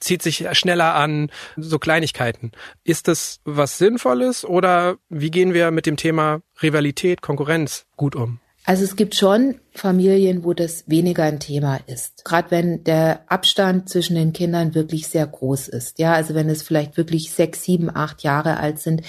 [0.00, 1.30] zieht sich schneller an?
[1.56, 2.52] So Kleinigkeiten.
[2.84, 8.40] Ist das was Sinnvolles oder wie gehen wir mit dem Thema Rivalität, Konkurrenz gut um?
[8.64, 12.22] Also es gibt schon Familien, wo das weniger ein Thema ist.
[12.26, 15.98] Gerade wenn der Abstand zwischen den Kindern wirklich sehr groß ist.
[15.98, 19.00] Ja, also wenn es vielleicht wirklich sechs, sieben, acht Jahre alt sind,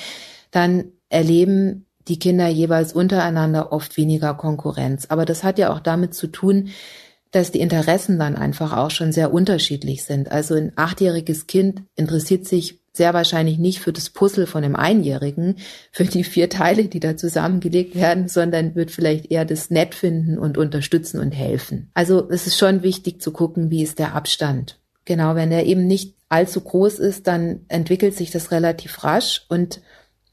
[0.52, 5.06] dann erleben die Kinder jeweils untereinander oft weniger Konkurrenz.
[5.10, 6.70] Aber das hat ja auch damit zu tun,
[7.32, 10.32] dass die Interessen dann einfach auch schon sehr unterschiedlich sind.
[10.32, 15.58] Also ein achtjähriges Kind interessiert sich sehr wahrscheinlich nicht für das Puzzle von einem Einjährigen,
[15.92, 20.38] für die vier Teile, die da zusammengelegt werden, sondern wird vielleicht eher das nett finden
[20.40, 21.92] und unterstützen und helfen.
[21.94, 24.80] Also es ist schon wichtig zu gucken, wie ist der Abstand.
[25.06, 29.82] Genau, wenn er eben nicht allzu groß ist, dann entwickelt sich das relativ rasch und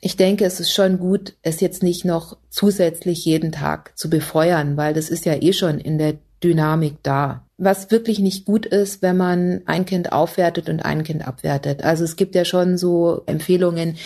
[0.00, 4.76] ich denke, es ist schon gut, es jetzt nicht noch zusätzlich jeden Tag zu befeuern,
[4.76, 7.44] weil das ist ja eh schon in der Dynamik da.
[7.58, 11.82] Was wirklich nicht gut ist, wenn man ein Kind aufwertet und ein Kind abwertet.
[11.82, 13.96] Also es gibt ja schon so Empfehlungen,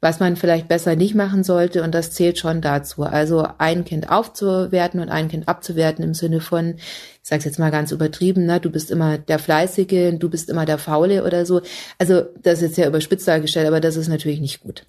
[0.00, 3.02] was man vielleicht besser nicht machen sollte und das zählt schon dazu.
[3.02, 7.70] Also ein Kind aufzuwerten und ein Kind abzuwerten im Sinne von, ich sage jetzt mal
[7.70, 11.46] ganz übertrieben, ne, du bist immer der Fleißige und du bist immer der Faule oder
[11.46, 11.62] so.
[11.98, 14.84] Also das ist jetzt ja überspitzt dargestellt, aber das ist natürlich nicht gut.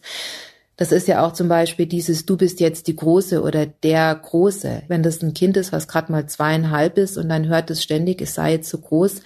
[0.80, 4.84] Das ist ja auch zum Beispiel dieses, du bist jetzt die Große oder der Große.
[4.88, 8.22] Wenn das ein Kind ist, was gerade mal zweieinhalb ist und dann hört es ständig,
[8.22, 9.22] es sei jetzt so groß,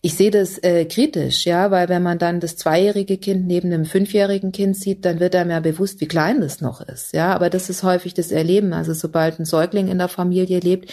[0.00, 3.84] ich sehe das äh, kritisch, ja, weil wenn man dann das zweijährige Kind neben einem
[3.84, 7.34] fünfjährigen Kind sieht, dann wird einem ja bewusst, wie klein das noch ist, ja.
[7.34, 8.72] Aber das ist häufig das Erleben.
[8.72, 10.90] Also sobald ein Säugling in der Familie lebt,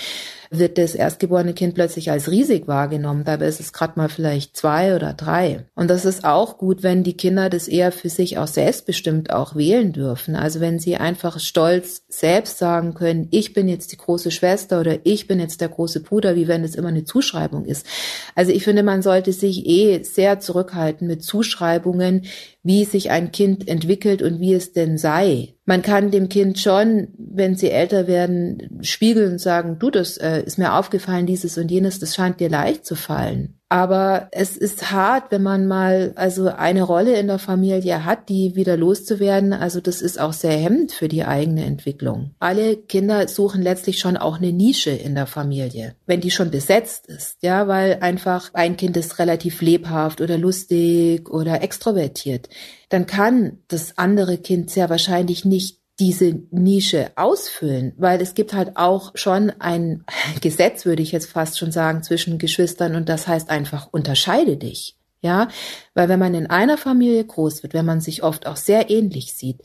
[0.57, 3.23] wird das erstgeborene Kind plötzlich als riesig wahrgenommen.
[3.23, 5.65] Dabei ist es gerade mal vielleicht zwei oder drei.
[5.75, 9.55] Und das ist auch gut, wenn die Kinder das eher für sich auch selbstbestimmt auch
[9.55, 10.35] wählen dürfen.
[10.35, 14.97] Also wenn sie einfach stolz selbst sagen können, ich bin jetzt die große Schwester oder
[15.03, 17.85] ich bin jetzt der große Bruder, wie wenn es immer eine Zuschreibung ist.
[18.35, 22.25] Also ich finde, man sollte sich eh sehr zurückhalten mit Zuschreibungen,
[22.63, 25.55] wie sich ein Kind entwickelt und wie es denn sei.
[25.65, 30.41] Man kann dem Kind schon, wenn sie älter werden, spiegeln und sagen, du, das äh,
[30.43, 33.59] ist mir aufgefallen, dieses und jenes, das scheint dir leicht zu fallen.
[33.69, 38.55] Aber es ist hart, wenn man mal also eine Rolle in der Familie hat, die
[38.55, 39.51] wieder loszuwerden.
[39.51, 42.35] Also das ist auch sehr hemmend für die eigene Entwicklung.
[42.39, 47.07] Alle Kinder suchen letztlich schon auch eine Nische in der Familie, wenn die schon besetzt
[47.07, 52.49] ist, ja, weil einfach ein Kind ist relativ lebhaft oder lustig oder extrovertiert.
[52.89, 58.75] Dann kann das andere Kind sehr wahrscheinlich nicht diese Nische ausfüllen, weil es gibt halt
[58.75, 60.03] auch schon ein
[60.41, 64.97] Gesetz, würde ich jetzt fast schon sagen, zwischen Geschwistern und das heißt einfach unterscheide dich.
[65.21, 65.47] Ja,
[65.93, 69.33] weil wenn man in einer Familie groß wird, wenn man sich oft auch sehr ähnlich
[69.33, 69.61] sieht,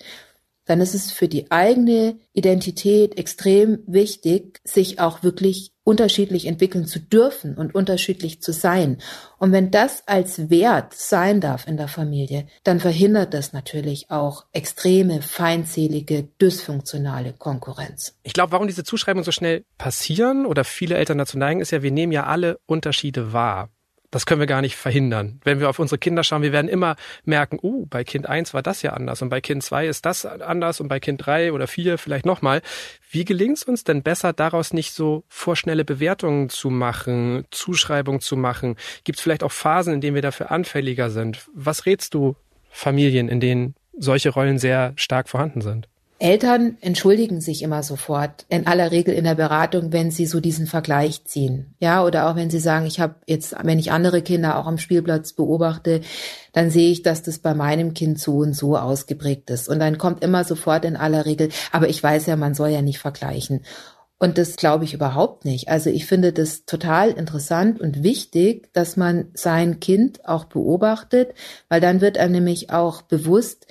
[0.69, 7.01] dann ist es für die eigene Identität extrem wichtig, sich auch wirklich unterschiedlich entwickeln zu
[7.01, 8.99] dürfen und unterschiedlich zu sein.
[9.39, 14.45] Und wenn das als Wert sein darf in der Familie, dann verhindert das natürlich auch
[14.53, 18.19] extreme, feindselige, dysfunktionale Konkurrenz.
[18.23, 21.83] Ich glaube, warum diese Zuschreibungen so schnell passieren oder viele Eltern dazu neigen, ist ja,
[21.83, 23.71] wir nehmen ja alle Unterschiede wahr.
[24.11, 25.39] Das können wir gar nicht verhindern.
[25.45, 28.63] Wenn wir auf unsere Kinder schauen, wir werden immer merken, uh, bei Kind eins war
[28.63, 31.67] das ja anders und bei Kind zwei ist das anders und bei Kind drei oder
[31.67, 32.63] vier vielleicht nochmal.
[33.11, 38.37] Wie gelingt es uns denn besser, daraus nicht so vorschnelle Bewertungen zu machen, Zuschreibungen zu
[38.37, 38.77] machen?
[39.05, 41.47] Gibt es vielleicht auch Phasen, in denen wir dafür anfälliger sind?
[41.53, 42.35] Was rätst du
[42.71, 45.89] Familien, in denen solche Rollen sehr stark vorhanden sind?
[46.21, 50.67] Eltern entschuldigen sich immer sofort, in aller Regel in der Beratung, wenn sie so diesen
[50.67, 51.75] Vergleich ziehen.
[51.79, 54.79] Ja, oder auch wenn sie sagen, ich habe jetzt, wenn ich andere Kinder auch am
[54.79, 56.01] Spielplatz beobachte,
[56.53, 59.69] dann sehe ich, dass das bei meinem Kind so und so ausgeprägt ist.
[59.69, 62.83] Und dann kommt immer sofort in aller Regel, aber ich weiß ja, man soll ja
[62.83, 63.61] nicht vergleichen.
[64.19, 65.69] Und das glaube ich überhaupt nicht.
[65.69, 71.35] Also ich finde das total interessant und wichtig, dass man sein Kind auch beobachtet,
[71.69, 73.69] weil dann wird einem nämlich auch bewusst,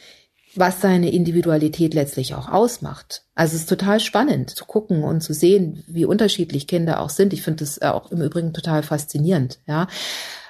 [0.59, 3.23] was seine Individualität letztlich auch ausmacht.
[3.35, 7.33] Also es ist total spannend zu gucken und zu sehen, wie unterschiedlich Kinder auch sind.
[7.33, 9.87] Ich finde das auch im Übrigen total faszinierend, ja.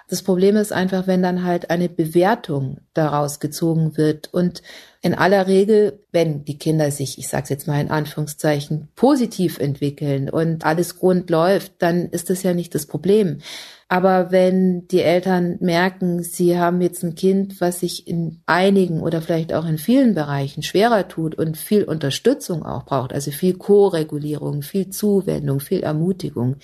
[0.09, 4.61] Das Problem ist einfach, wenn dann halt eine Bewertung daraus gezogen wird und
[5.01, 9.59] in aller Regel, wenn die Kinder sich, ich sage es jetzt mal in Anführungszeichen, positiv
[9.59, 13.39] entwickeln und alles rund läuft, dann ist das ja nicht das Problem.
[13.89, 19.21] Aber wenn die Eltern merken, sie haben jetzt ein Kind, was sich in einigen oder
[19.21, 24.61] vielleicht auch in vielen Bereichen schwerer tut und viel Unterstützung auch braucht, also viel Co-Regulierung,
[24.61, 26.55] viel Zuwendung, viel Ermutigung,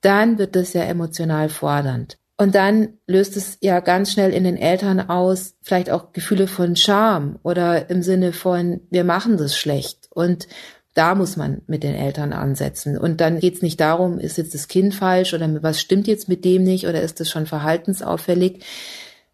[0.00, 2.18] dann wird das ja emotional fordernd.
[2.42, 6.74] Und dann löst es ja ganz schnell in den Eltern aus, vielleicht auch Gefühle von
[6.74, 10.08] Scham oder im Sinne von, wir machen das schlecht.
[10.10, 10.48] Und
[10.94, 12.98] da muss man mit den Eltern ansetzen.
[12.98, 16.28] Und dann geht es nicht darum, ist jetzt das Kind falsch oder was stimmt jetzt
[16.28, 18.64] mit dem nicht oder ist das schon verhaltensauffällig,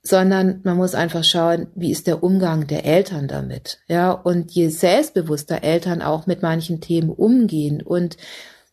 [0.03, 3.79] sondern man muss einfach schauen, wie ist der Umgang der Eltern damit.
[3.89, 8.19] Ja, und je selbstbewusster Eltern auch mit manchen Themen umgehen und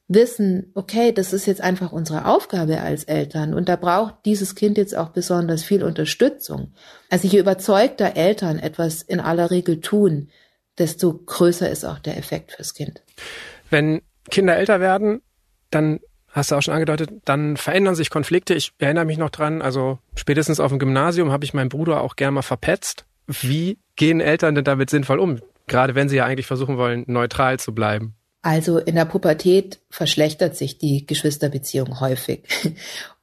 [0.07, 4.77] wissen, okay, das ist jetzt einfach unsere Aufgabe als Eltern und da braucht dieses Kind
[4.77, 6.73] jetzt auch besonders viel Unterstützung.
[7.09, 10.29] Also je überzeugter Eltern etwas in aller Regel tun,
[10.77, 13.01] desto größer ist auch der Effekt fürs Kind.
[13.69, 15.21] Wenn Kinder älter werden,
[15.71, 18.53] dann hast du auch schon angedeutet, dann verändern sich Konflikte.
[18.53, 22.15] Ich erinnere mich noch dran, also spätestens auf dem Gymnasium habe ich meinen Bruder auch
[22.15, 23.05] gerne mal verpetzt.
[23.25, 25.39] Wie gehen Eltern denn damit sinnvoll um?
[25.67, 28.15] Gerade wenn sie ja eigentlich versuchen wollen, neutral zu bleiben.
[28.45, 32.43] Also in der Pubertät verschlechtert sich die Geschwisterbeziehung häufig.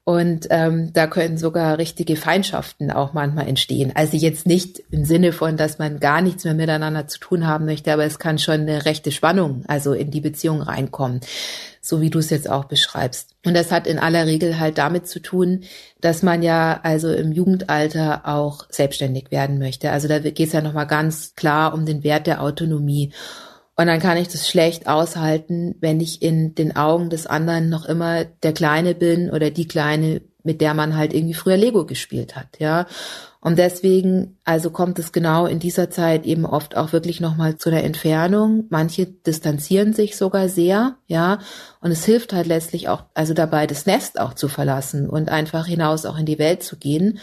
[0.02, 3.92] Und ähm, da können sogar richtige Feindschaften auch manchmal entstehen.
[3.94, 7.66] Also jetzt nicht im Sinne von, dass man gar nichts mehr miteinander zu tun haben
[7.66, 11.20] möchte, aber es kann schon eine rechte Spannung, also in die Beziehung reinkommen,
[11.80, 13.36] so wie du es jetzt auch beschreibst.
[13.46, 15.62] Und das hat in aller Regel halt damit zu tun,
[16.00, 19.92] dass man ja also im Jugendalter auch selbstständig werden möchte.
[19.92, 23.12] Also da geht es ja nochmal ganz klar um den Wert der Autonomie.
[23.82, 27.84] Und dann kann ich das schlecht aushalten, wenn ich in den Augen des anderen noch
[27.84, 32.36] immer der Kleine bin oder die Kleine, mit der man halt irgendwie früher Lego gespielt
[32.36, 32.86] hat, ja.
[33.40, 37.70] Und deswegen, also kommt es genau in dieser Zeit eben oft auch wirklich nochmal zu
[37.70, 38.66] einer Entfernung.
[38.70, 41.40] Manche distanzieren sich sogar sehr, ja.
[41.80, 45.66] Und es hilft halt letztlich auch, also dabei das Nest auch zu verlassen und einfach
[45.66, 47.18] hinaus auch in die Welt zu gehen.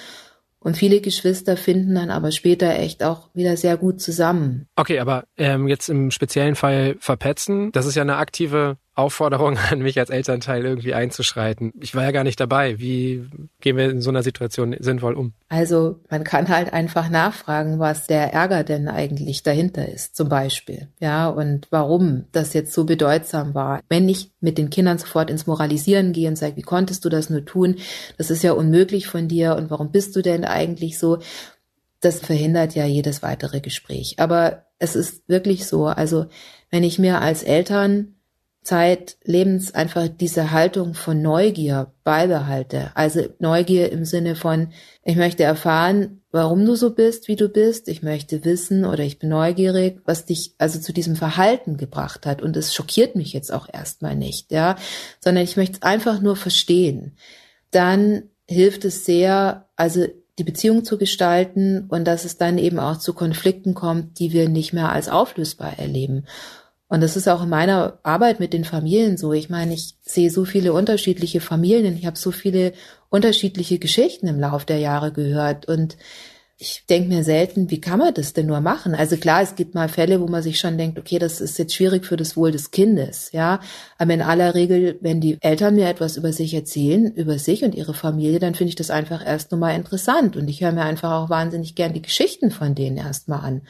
[0.61, 4.67] Und viele Geschwister finden dann aber später echt auch wieder sehr gut zusammen.
[4.75, 9.79] Okay, aber ähm, jetzt im speziellen Fall verpetzen, das ist ja eine aktive Aufforderung an
[9.79, 11.71] mich als Elternteil irgendwie einzuschreiten.
[11.79, 12.79] Ich war ja gar nicht dabei.
[12.79, 13.25] Wie
[13.61, 15.33] gehen wir in so einer Situation sinnvoll um?
[15.47, 20.89] Also man kann halt einfach nachfragen, was der Ärger denn eigentlich dahinter ist, zum Beispiel.
[20.99, 23.81] Ja, und warum das jetzt so bedeutsam war.
[23.89, 27.29] Wenn ich mit den Kindern sofort ins Moralisieren gehe und sage, wie konntest du das
[27.29, 27.77] nur tun?
[28.17, 31.19] Das ist ja unmöglich von dir und warum bist du denn eigentlich so?
[32.01, 34.15] Das verhindert ja jedes weitere Gespräch.
[34.19, 35.87] Aber es ist wirklich so.
[35.87, 36.27] Also
[36.69, 38.15] wenn ich mir als Eltern
[38.63, 42.91] Zeitlebens einfach diese Haltung von Neugier beibehalte.
[42.93, 47.87] Also Neugier im Sinne von, ich möchte erfahren, warum du so bist, wie du bist.
[47.87, 52.41] Ich möchte wissen oder ich bin neugierig, was dich also zu diesem Verhalten gebracht hat.
[52.41, 54.75] Und es schockiert mich jetzt auch erstmal nicht, ja,
[55.19, 57.15] sondern ich möchte es einfach nur verstehen.
[57.71, 60.05] Dann hilft es sehr, also
[60.37, 64.49] die Beziehung zu gestalten und dass es dann eben auch zu Konflikten kommt, die wir
[64.49, 66.25] nicht mehr als auflösbar erleben.
[66.89, 69.31] Und das ist auch in meiner Arbeit mit den Familien so.
[69.31, 71.95] Ich meine, ich sehe so viele unterschiedliche Familien.
[71.95, 72.73] Ich habe so viele
[73.09, 75.67] unterschiedliche Geschichten im Laufe der Jahre gehört.
[75.67, 75.97] Und
[76.57, 78.95] ich denke mir selten, wie kann man das denn nur machen?
[78.95, 81.73] Also klar, es gibt mal Fälle, wo man sich schon denkt, okay, das ist jetzt
[81.73, 83.61] schwierig für das Wohl des Kindes, ja.
[83.97, 87.75] Aber in aller Regel, wenn die Eltern mir etwas über sich erzählen, über sich und
[87.75, 90.35] ihre Familie, dann finde ich das einfach erst nur mal interessant.
[90.35, 93.61] Und ich höre mir einfach auch wahnsinnig gern die Geschichten von denen erstmal an.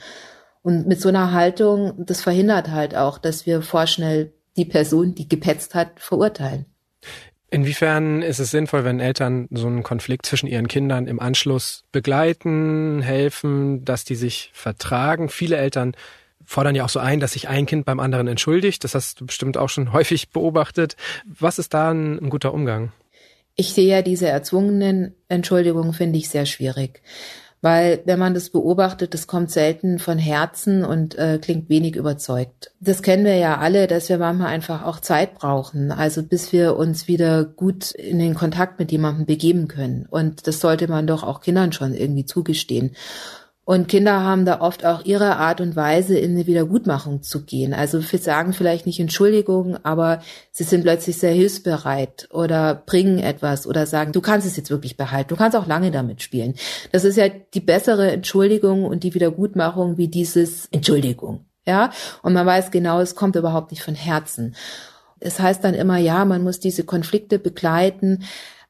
[0.61, 5.29] Und mit so einer Haltung, das verhindert halt auch, dass wir vorschnell die Person, die
[5.29, 6.65] gepetzt hat, verurteilen.
[7.51, 13.01] Inwiefern ist es sinnvoll, wenn Eltern so einen Konflikt zwischen ihren Kindern im Anschluss begleiten,
[13.01, 15.29] helfen, dass die sich vertragen?
[15.29, 15.95] Viele Eltern
[16.45, 18.83] fordern ja auch so ein, dass sich ein Kind beim anderen entschuldigt.
[18.83, 20.95] Das hast du bestimmt auch schon häufig beobachtet.
[21.25, 22.91] Was ist da ein, ein guter Umgang?
[23.55, 27.01] Ich sehe ja diese erzwungenen Entschuldigungen, finde ich sehr schwierig.
[27.61, 32.71] Weil wenn man das beobachtet, das kommt selten von Herzen und äh, klingt wenig überzeugt.
[32.79, 36.77] Das kennen wir ja alle, dass wir manchmal einfach auch Zeit brauchen, also bis wir
[36.77, 40.07] uns wieder gut in den Kontakt mit jemandem begeben können.
[40.09, 42.95] Und das sollte man doch auch Kindern schon irgendwie zugestehen.
[43.69, 47.75] Und Kinder haben da oft auch ihre Art und Weise, in eine Wiedergutmachung zu gehen.
[47.75, 53.67] Also wir sagen vielleicht nicht Entschuldigung, aber sie sind plötzlich sehr hilfsbereit oder bringen etwas
[53.67, 56.55] oder sagen, du kannst es jetzt wirklich behalten, du kannst auch lange damit spielen.
[56.91, 61.45] Das ist ja die bessere Entschuldigung und die Wiedergutmachung wie dieses Entschuldigung.
[61.67, 61.91] Ja,
[62.23, 64.55] und man weiß genau, es kommt überhaupt nicht von Herzen.
[65.19, 68.23] Es heißt dann immer, ja, man muss diese Konflikte begleiten.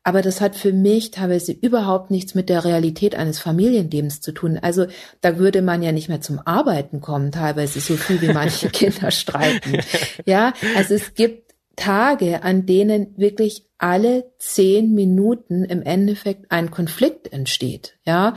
[0.04, 4.58] Aber das hat für mich teilweise überhaupt nichts mit der Realität eines Familienlebens zu tun.
[4.62, 4.86] Also
[5.22, 9.12] da würde man ja nicht mehr zum Arbeiten kommen, teilweise so viel wie manche Kinder
[9.12, 9.80] streiten.
[10.26, 17.32] Ja, also es gibt Tage, an denen wirklich alle zehn Minuten im Endeffekt ein Konflikt
[17.32, 17.96] entsteht.
[18.06, 18.36] Ja.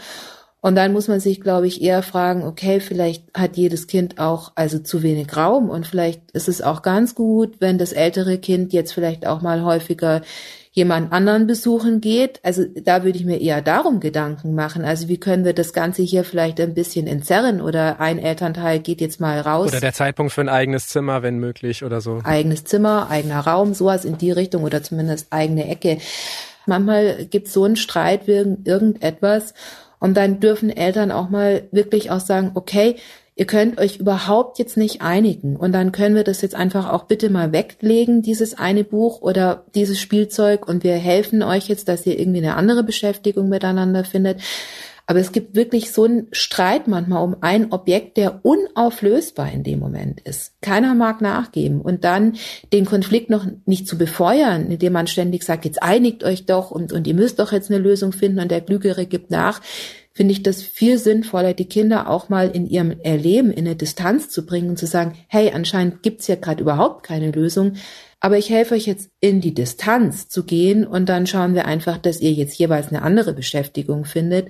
[0.60, 4.52] Und dann muss man sich, glaube ich, eher fragen, okay, vielleicht hat jedes Kind auch
[4.54, 8.72] also zu wenig Raum und vielleicht ist es auch ganz gut, wenn das ältere Kind
[8.72, 10.22] jetzt vielleicht auch mal häufiger
[10.74, 12.40] jemand anderen besuchen geht.
[12.42, 14.84] Also da würde ich mir eher darum Gedanken machen.
[14.84, 19.02] Also wie können wir das Ganze hier vielleicht ein bisschen entzerren oder ein Elternteil geht
[19.02, 19.68] jetzt mal raus.
[19.68, 22.20] Oder der Zeitpunkt für ein eigenes Zimmer, wenn möglich oder so.
[22.24, 25.98] Eigenes Zimmer, eigener Raum, sowas in die Richtung oder zumindest eigene Ecke.
[26.64, 29.52] Manchmal gibt es so einen Streit wegen irgendetwas
[29.98, 32.96] und dann dürfen Eltern auch mal wirklich auch sagen, okay,
[33.42, 37.06] ihr könnt euch überhaupt jetzt nicht einigen und dann können wir das jetzt einfach auch
[37.06, 42.06] bitte mal weglegen, dieses eine Buch oder dieses Spielzeug und wir helfen euch jetzt, dass
[42.06, 44.40] ihr irgendwie eine andere Beschäftigung miteinander findet.
[45.08, 49.80] Aber es gibt wirklich so einen Streit manchmal um ein Objekt, der unauflösbar in dem
[49.80, 50.52] Moment ist.
[50.60, 51.80] Keiner mag nachgeben.
[51.80, 52.36] Und dann
[52.72, 56.92] den Konflikt noch nicht zu befeuern, indem man ständig sagt, jetzt einigt euch doch und,
[56.92, 59.60] und ihr müsst doch jetzt eine Lösung finden und der Klügere gibt nach,
[60.14, 64.28] finde ich das viel sinnvoller, die Kinder auch mal in ihrem Erleben in eine Distanz
[64.28, 67.74] zu bringen und zu sagen, hey, anscheinend gibt's ja gerade überhaupt keine Lösung,
[68.20, 71.98] aber ich helfe euch jetzt in die Distanz zu gehen und dann schauen wir einfach,
[71.98, 74.48] dass ihr jetzt jeweils eine andere Beschäftigung findet.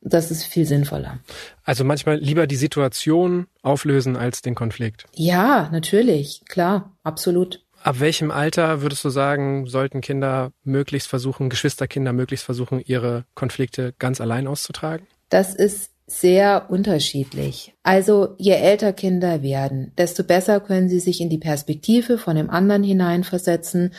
[0.00, 1.20] Das ist viel sinnvoller.
[1.62, 5.06] Also manchmal lieber die Situation auflösen als den Konflikt.
[5.14, 7.62] Ja, natürlich, klar, absolut.
[7.82, 13.92] Ab welchem Alter würdest du sagen, sollten Kinder möglichst versuchen, Geschwisterkinder möglichst versuchen, ihre Konflikte
[13.98, 15.06] ganz allein auszutragen?
[15.30, 17.74] Das ist sehr unterschiedlich.
[17.82, 22.50] Also je älter Kinder werden, desto besser können sie sich in die Perspektive von dem
[22.50, 23.92] anderen hineinversetzen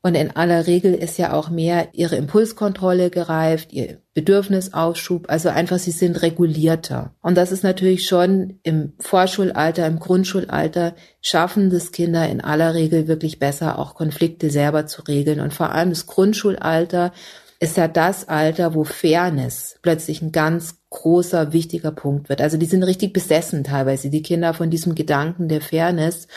[0.00, 5.78] und in aller Regel ist ja auch mehr ihre Impulskontrolle gereift, ihr Bedürfnisaufschub, also einfach
[5.78, 7.14] sie sind regulierter.
[7.20, 13.08] Und das ist natürlich schon im Vorschulalter, im Grundschulalter schaffen das Kinder in aller Regel
[13.08, 15.40] wirklich besser, auch Konflikte selber zu regeln.
[15.40, 17.12] Und vor allem das Grundschulalter
[17.58, 22.40] ist ja das Alter, wo Fairness plötzlich ein ganz großer, wichtiger Punkt wird.
[22.40, 26.28] Also die sind richtig besessen teilweise, die Kinder von diesem Gedanken der Fairness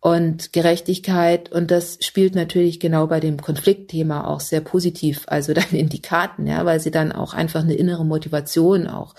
[0.00, 1.52] und Gerechtigkeit.
[1.52, 6.02] Und das spielt natürlich genau bei dem Konfliktthema auch sehr positiv, also dann in die
[6.02, 9.14] Karten, ja, weil sie dann auch einfach eine innere Motivation auch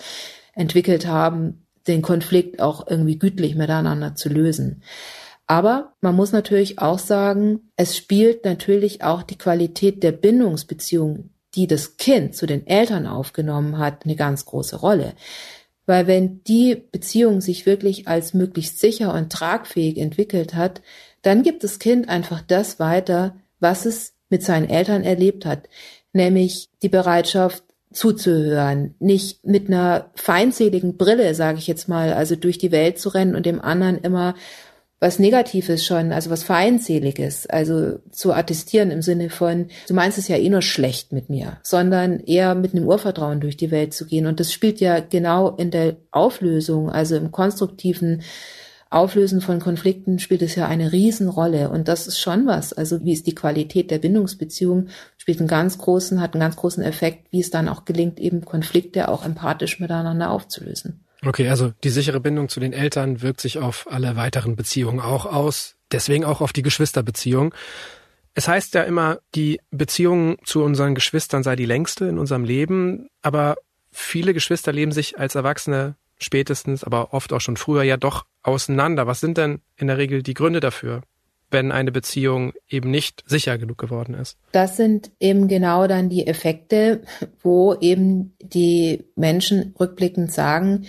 [0.54, 4.82] entwickelt haben, den Konflikt auch irgendwie gütlich miteinander zu lösen.
[5.46, 11.66] Aber man muss natürlich auch sagen, es spielt natürlich auch die Qualität der Bindungsbeziehung die
[11.66, 15.14] das Kind zu den Eltern aufgenommen hat, eine ganz große Rolle.
[15.86, 20.80] Weil wenn die Beziehung sich wirklich als möglichst sicher und tragfähig entwickelt hat,
[21.22, 25.68] dann gibt das Kind einfach das weiter, was es mit seinen Eltern erlebt hat,
[26.12, 32.58] nämlich die Bereitschaft zuzuhören, nicht mit einer feindseligen Brille, sage ich jetzt mal, also durch
[32.58, 34.34] die Welt zu rennen und dem anderen immer
[35.02, 40.28] was Negatives schon, also was Feindseliges, also zu attestieren im Sinne von, du meinst es
[40.28, 44.06] ja eh nur schlecht mit mir, sondern eher mit einem Urvertrauen durch die Welt zu
[44.06, 44.26] gehen.
[44.26, 48.22] Und das spielt ja genau in der Auflösung, also im konstruktiven
[48.90, 51.68] Auflösen von Konflikten spielt es ja eine Riesenrolle.
[51.70, 52.72] Und das ist schon was.
[52.72, 54.86] Also wie ist die Qualität der Bindungsbeziehung,
[55.16, 58.44] spielt einen ganz großen, hat einen ganz großen Effekt, wie es dann auch gelingt, eben
[58.44, 61.01] Konflikte auch empathisch miteinander aufzulösen.
[61.24, 65.24] Okay, also die sichere Bindung zu den Eltern wirkt sich auf alle weiteren Beziehungen auch
[65.24, 67.54] aus, deswegen auch auf die Geschwisterbeziehung.
[68.34, 73.08] Es heißt ja immer, die Beziehung zu unseren Geschwistern sei die längste in unserem Leben,
[73.20, 73.56] aber
[73.92, 79.06] viele Geschwister leben sich als Erwachsene spätestens, aber oft auch schon früher ja doch auseinander.
[79.06, 81.02] Was sind denn in der Regel die Gründe dafür?
[81.52, 84.36] Wenn eine Beziehung eben nicht sicher genug geworden ist.
[84.52, 87.02] Das sind eben genau dann die Effekte,
[87.42, 90.86] wo eben die Menschen rückblickend sagen,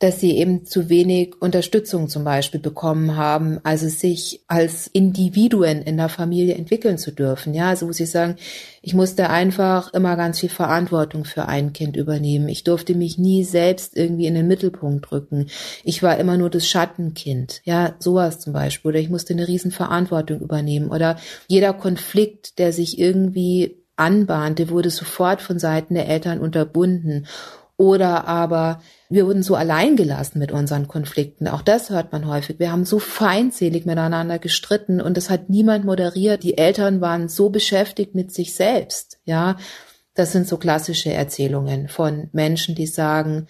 [0.00, 5.98] dass sie eben zu wenig Unterstützung zum Beispiel bekommen haben, also sich als Individuen in
[5.98, 7.52] der Familie entwickeln zu dürfen.
[7.52, 8.36] Ja, also wo sie sagen,
[8.80, 12.48] ich musste einfach immer ganz viel Verantwortung für ein Kind übernehmen.
[12.48, 15.48] Ich durfte mich nie selbst irgendwie in den Mittelpunkt rücken.
[15.84, 17.60] Ich war immer nur das Schattenkind.
[17.64, 18.88] Ja, sowas zum Beispiel.
[18.88, 20.90] Oder ich musste eine riesen Verantwortung übernehmen.
[20.90, 27.26] Oder jeder Konflikt, der sich irgendwie anbahnte, wurde sofort von Seiten der Eltern unterbunden.
[27.80, 31.48] Oder aber wir wurden so allein gelassen mit unseren Konflikten.
[31.48, 32.58] Auch das hört man häufig.
[32.58, 36.42] Wir haben so feindselig miteinander gestritten und das hat niemand moderiert.
[36.42, 39.18] Die Eltern waren so beschäftigt mit sich selbst.
[39.24, 39.56] Ja,
[40.12, 43.46] das sind so klassische Erzählungen von Menschen, die sagen,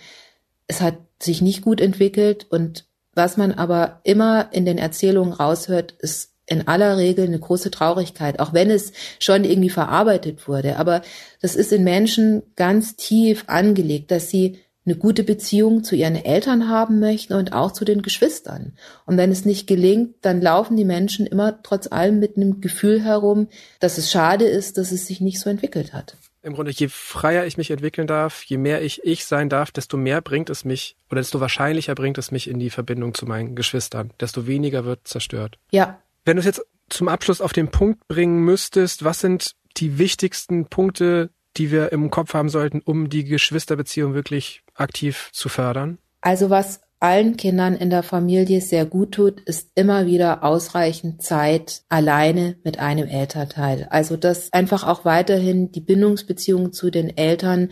[0.68, 5.91] es hat sich nicht gut entwickelt und was man aber immer in den Erzählungen raushört,
[5.99, 10.76] ist in aller Regel eine große Traurigkeit, auch wenn es schon irgendwie verarbeitet wurde.
[10.76, 11.01] Aber
[11.40, 16.68] das ist in Menschen ganz tief angelegt, dass sie eine gute Beziehung zu ihren Eltern
[16.68, 18.72] haben möchten und auch zu den Geschwistern.
[19.07, 23.03] Und wenn es nicht gelingt, dann laufen die Menschen immer trotz allem mit einem Gefühl
[23.03, 23.48] herum,
[23.78, 26.16] dass es schade ist, dass es sich nicht so entwickelt hat.
[26.42, 29.98] Im Grunde, je freier ich mich entwickeln darf, je mehr ich ich sein darf, desto
[29.98, 33.55] mehr bringt es mich oder desto wahrscheinlicher bringt es mich in die Verbindung zu meinen
[33.55, 35.59] Geschwistern, desto weniger wird zerstört.
[35.70, 39.99] Ja, wenn du es jetzt zum Abschluss auf den Punkt bringen müsstest, was sind die
[39.99, 45.99] wichtigsten Punkte, die wir im Kopf haben sollten, um die Geschwisterbeziehung wirklich aktiv zu fördern?
[46.21, 51.83] Also was allen Kindern in der Familie sehr gut tut, ist immer wieder ausreichend Zeit
[51.89, 53.89] alleine mit einem Elternteil.
[53.91, 57.71] Also dass einfach auch weiterhin die Bindungsbeziehung zu den Eltern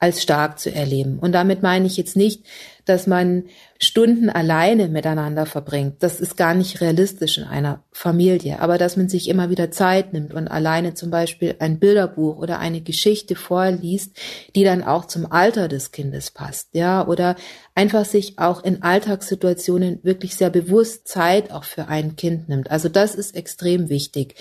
[0.00, 1.18] als stark zu erleben.
[1.18, 2.44] Und damit meine ich jetzt nicht,
[2.84, 3.44] dass man
[3.78, 5.96] Stunden alleine miteinander verbringt.
[6.02, 8.60] Das ist gar nicht realistisch in einer Familie.
[8.60, 12.60] Aber dass man sich immer wieder Zeit nimmt und alleine zum Beispiel ein Bilderbuch oder
[12.60, 14.16] eine Geschichte vorliest,
[14.54, 16.68] die dann auch zum Alter des Kindes passt.
[16.74, 17.34] Ja, oder
[17.74, 22.70] einfach sich auch in Alltagssituationen wirklich sehr bewusst Zeit auch für ein Kind nimmt.
[22.70, 24.36] Also das ist extrem wichtig.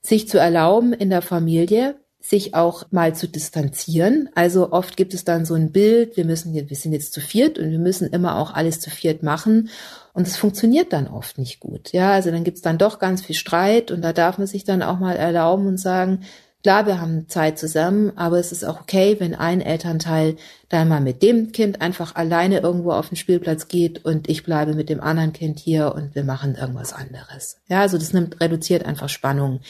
[0.00, 4.28] Sich zu erlauben in der Familie, sich auch mal zu distanzieren.
[4.34, 7.58] Also oft gibt es dann so ein Bild, wir müssen, wir sind jetzt zu viert
[7.58, 9.70] und wir müssen immer auch alles zu viert machen.
[10.14, 11.92] Und es funktioniert dann oft nicht gut.
[11.92, 14.64] Ja, also dann gibt es dann doch ganz viel Streit und da darf man sich
[14.64, 16.24] dann auch mal erlauben und sagen,
[16.64, 20.36] klar, wir haben Zeit zusammen, aber es ist auch okay, wenn ein Elternteil
[20.68, 24.74] dann mal mit dem Kind einfach alleine irgendwo auf den Spielplatz geht und ich bleibe
[24.74, 27.58] mit dem anderen Kind hier und wir machen irgendwas anderes.
[27.68, 29.60] Ja, also das nimmt, reduziert einfach Spannung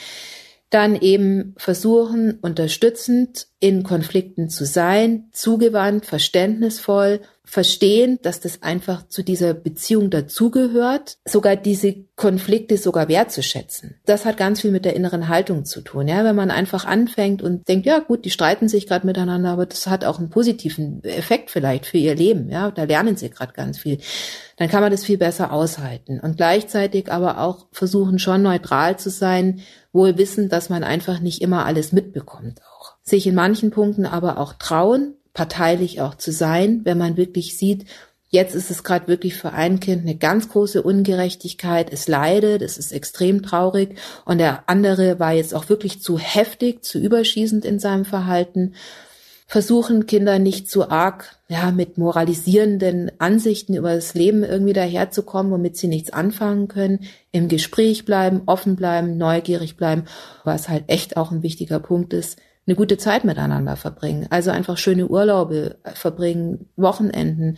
[0.71, 9.23] dann eben versuchen, unterstützend in Konflikten zu sein, zugewandt, verständnisvoll, verstehen, dass das einfach zu
[9.23, 13.95] dieser Beziehung dazugehört, sogar diese Konflikte sogar wertzuschätzen.
[14.05, 16.09] Das hat ganz viel mit der inneren Haltung zu tun.
[16.09, 19.65] Ja, wenn man einfach anfängt und denkt, ja gut, die streiten sich gerade miteinander, aber
[19.65, 22.51] das hat auch einen positiven Effekt vielleicht für ihr Leben.
[22.51, 23.99] Ja, da lernen sie gerade ganz viel.
[24.59, 29.09] Dann kann man das viel besser aushalten und gleichzeitig aber auch versuchen, schon neutral zu
[29.09, 29.63] sein
[29.99, 32.95] wohl wissen, dass man einfach nicht immer alles mitbekommt auch.
[33.03, 37.85] Sich in manchen Punkten aber auch trauen, parteilich auch zu sein, wenn man wirklich sieht,
[38.31, 42.79] jetzt ist es gerade wirklich für ein Kind eine ganz große Ungerechtigkeit, es leidet, es
[42.79, 47.79] ist extrem traurig und der andere war jetzt auch wirklich zu heftig, zu überschießend in
[47.79, 48.75] seinem Verhalten
[49.49, 55.79] versuchen Kinder nicht zu arg, ja, mit moralisierenden Ansichten über das Leben irgendwie daherzukommen, womit
[55.79, 57.01] sie nichts anfangen können,
[57.33, 60.05] im Gespräch bleiben, offen bleiben, neugierig bleiben,
[60.45, 64.27] was halt echt auch ein wichtiger Punkt ist, eine gute Zeit miteinander verbringen.
[64.29, 67.57] Also einfach schöne Urlaube verbringen, Wochenenden,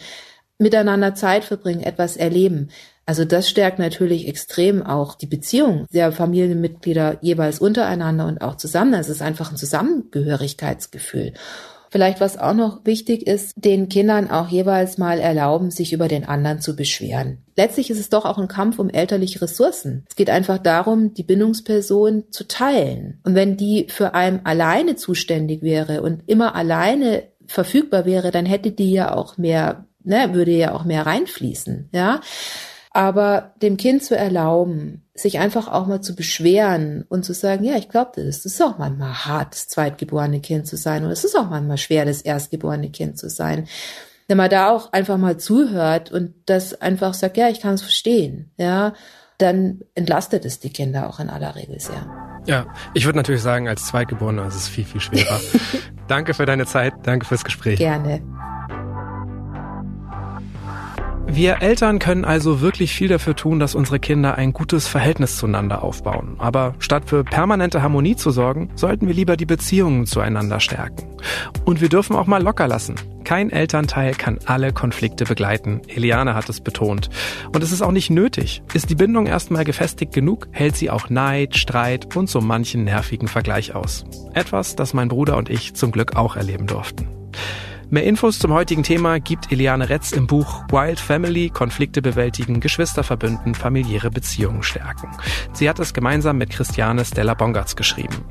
[0.58, 2.68] miteinander Zeit verbringen, etwas erleben.
[3.04, 8.94] Also das stärkt natürlich extrem auch die Beziehung der Familienmitglieder jeweils untereinander und auch zusammen.
[8.94, 11.32] Es ist einfach ein Zusammengehörigkeitsgefühl.
[11.90, 16.24] Vielleicht was auch noch wichtig ist, den Kindern auch jeweils mal erlauben, sich über den
[16.24, 17.38] anderen zu beschweren.
[17.56, 20.04] Letztlich ist es doch auch ein Kampf um elterliche Ressourcen.
[20.08, 23.18] Es geht einfach darum, die Bindungsperson zu teilen.
[23.24, 28.70] Und wenn die für einen alleine zuständig wäre und immer alleine verfügbar wäre, dann hätte
[28.70, 32.20] die ja auch mehr, ne, würde ja auch mehr reinfließen, ja.
[32.92, 37.76] Aber dem Kind zu erlauben, sich einfach auch mal zu beschweren und zu sagen, ja,
[37.76, 41.36] ich glaube, das ist auch manchmal hart, das zweitgeborene Kind zu sein und es ist
[41.36, 43.68] auch manchmal schwer, das erstgeborene Kind zu sein.
[44.26, 47.82] Wenn man da auch einfach mal zuhört und das einfach sagt, ja, ich kann es
[47.82, 48.94] verstehen, ja,
[49.38, 52.06] dann entlastet es die Kinder auch in aller Regel sehr.
[52.46, 55.40] Ja, ich würde natürlich sagen, als Zweitgeborener ist es viel, viel schwerer.
[56.08, 57.78] danke für deine Zeit, danke fürs Gespräch.
[57.78, 58.22] Gerne.
[61.32, 65.84] Wir Eltern können also wirklich viel dafür tun, dass unsere Kinder ein gutes Verhältnis zueinander
[65.84, 66.34] aufbauen.
[66.38, 71.06] Aber statt für permanente Harmonie zu sorgen, sollten wir lieber die Beziehungen zueinander stärken.
[71.64, 72.96] Und wir dürfen auch mal locker lassen.
[73.22, 75.82] Kein Elternteil kann alle Konflikte begleiten.
[75.86, 77.10] Eliane hat es betont.
[77.54, 78.62] Und es ist auch nicht nötig.
[78.74, 83.28] Ist die Bindung erstmal gefestigt genug, hält sie auch Neid, Streit und so manchen nervigen
[83.28, 84.04] Vergleich aus.
[84.34, 87.06] Etwas, das mein Bruder und ich zum Glück auch erleben durften.
[87.92, 93.02] Mehr Infos zum heutigen Thema gibt Eliane Retz im Buch Wild Family, Konflikte bewältigen, Geschwister
[93.02, 95.10] verbünden, familiäre Beziehungen stärken.
[95.52, 98.24] Sie hat es gemeinsam mit Christiane Stella Bongartz geschrieben.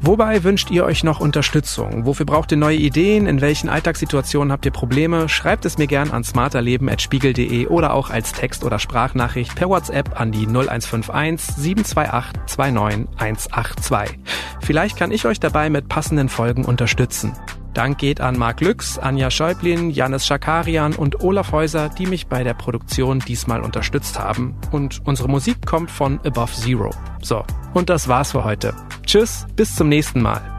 [0.00, 2.06] Wobei wünscht ihr euch noch Unterstützung?
[2.06, 3.26] Wofür braucht ihr neue Ideen?
[3.26, 5.28] In welchen Alltagssituationen habt ihr Probleme?
[5.28, 10.32] Schreibt es mir gern an smarterleben.spiegel.de oder auch als Text- oder Sprachnachricht per WhatsApp an
[10.32, 14.18] die 0151 728 29 182.
[14.60, 17.32] Vielleicht kann ich euch dabei mit passenden Folgen unterstützen.
[17.78, 22.42] Dank geht an Marc Lüx, Anja Schäublin, Janis Schakarian und Olaf Häuser, die mich bei
[22.42, 24.56] der Produktion diesmal unterstützt haben.
[24.72, 26.90] Und unsere Musik kommt von Above Zero.
[27.22, 28.74] So, und das war's für heute.
[29.06, 30.57] Tschüss, bis zum nächsten Mal.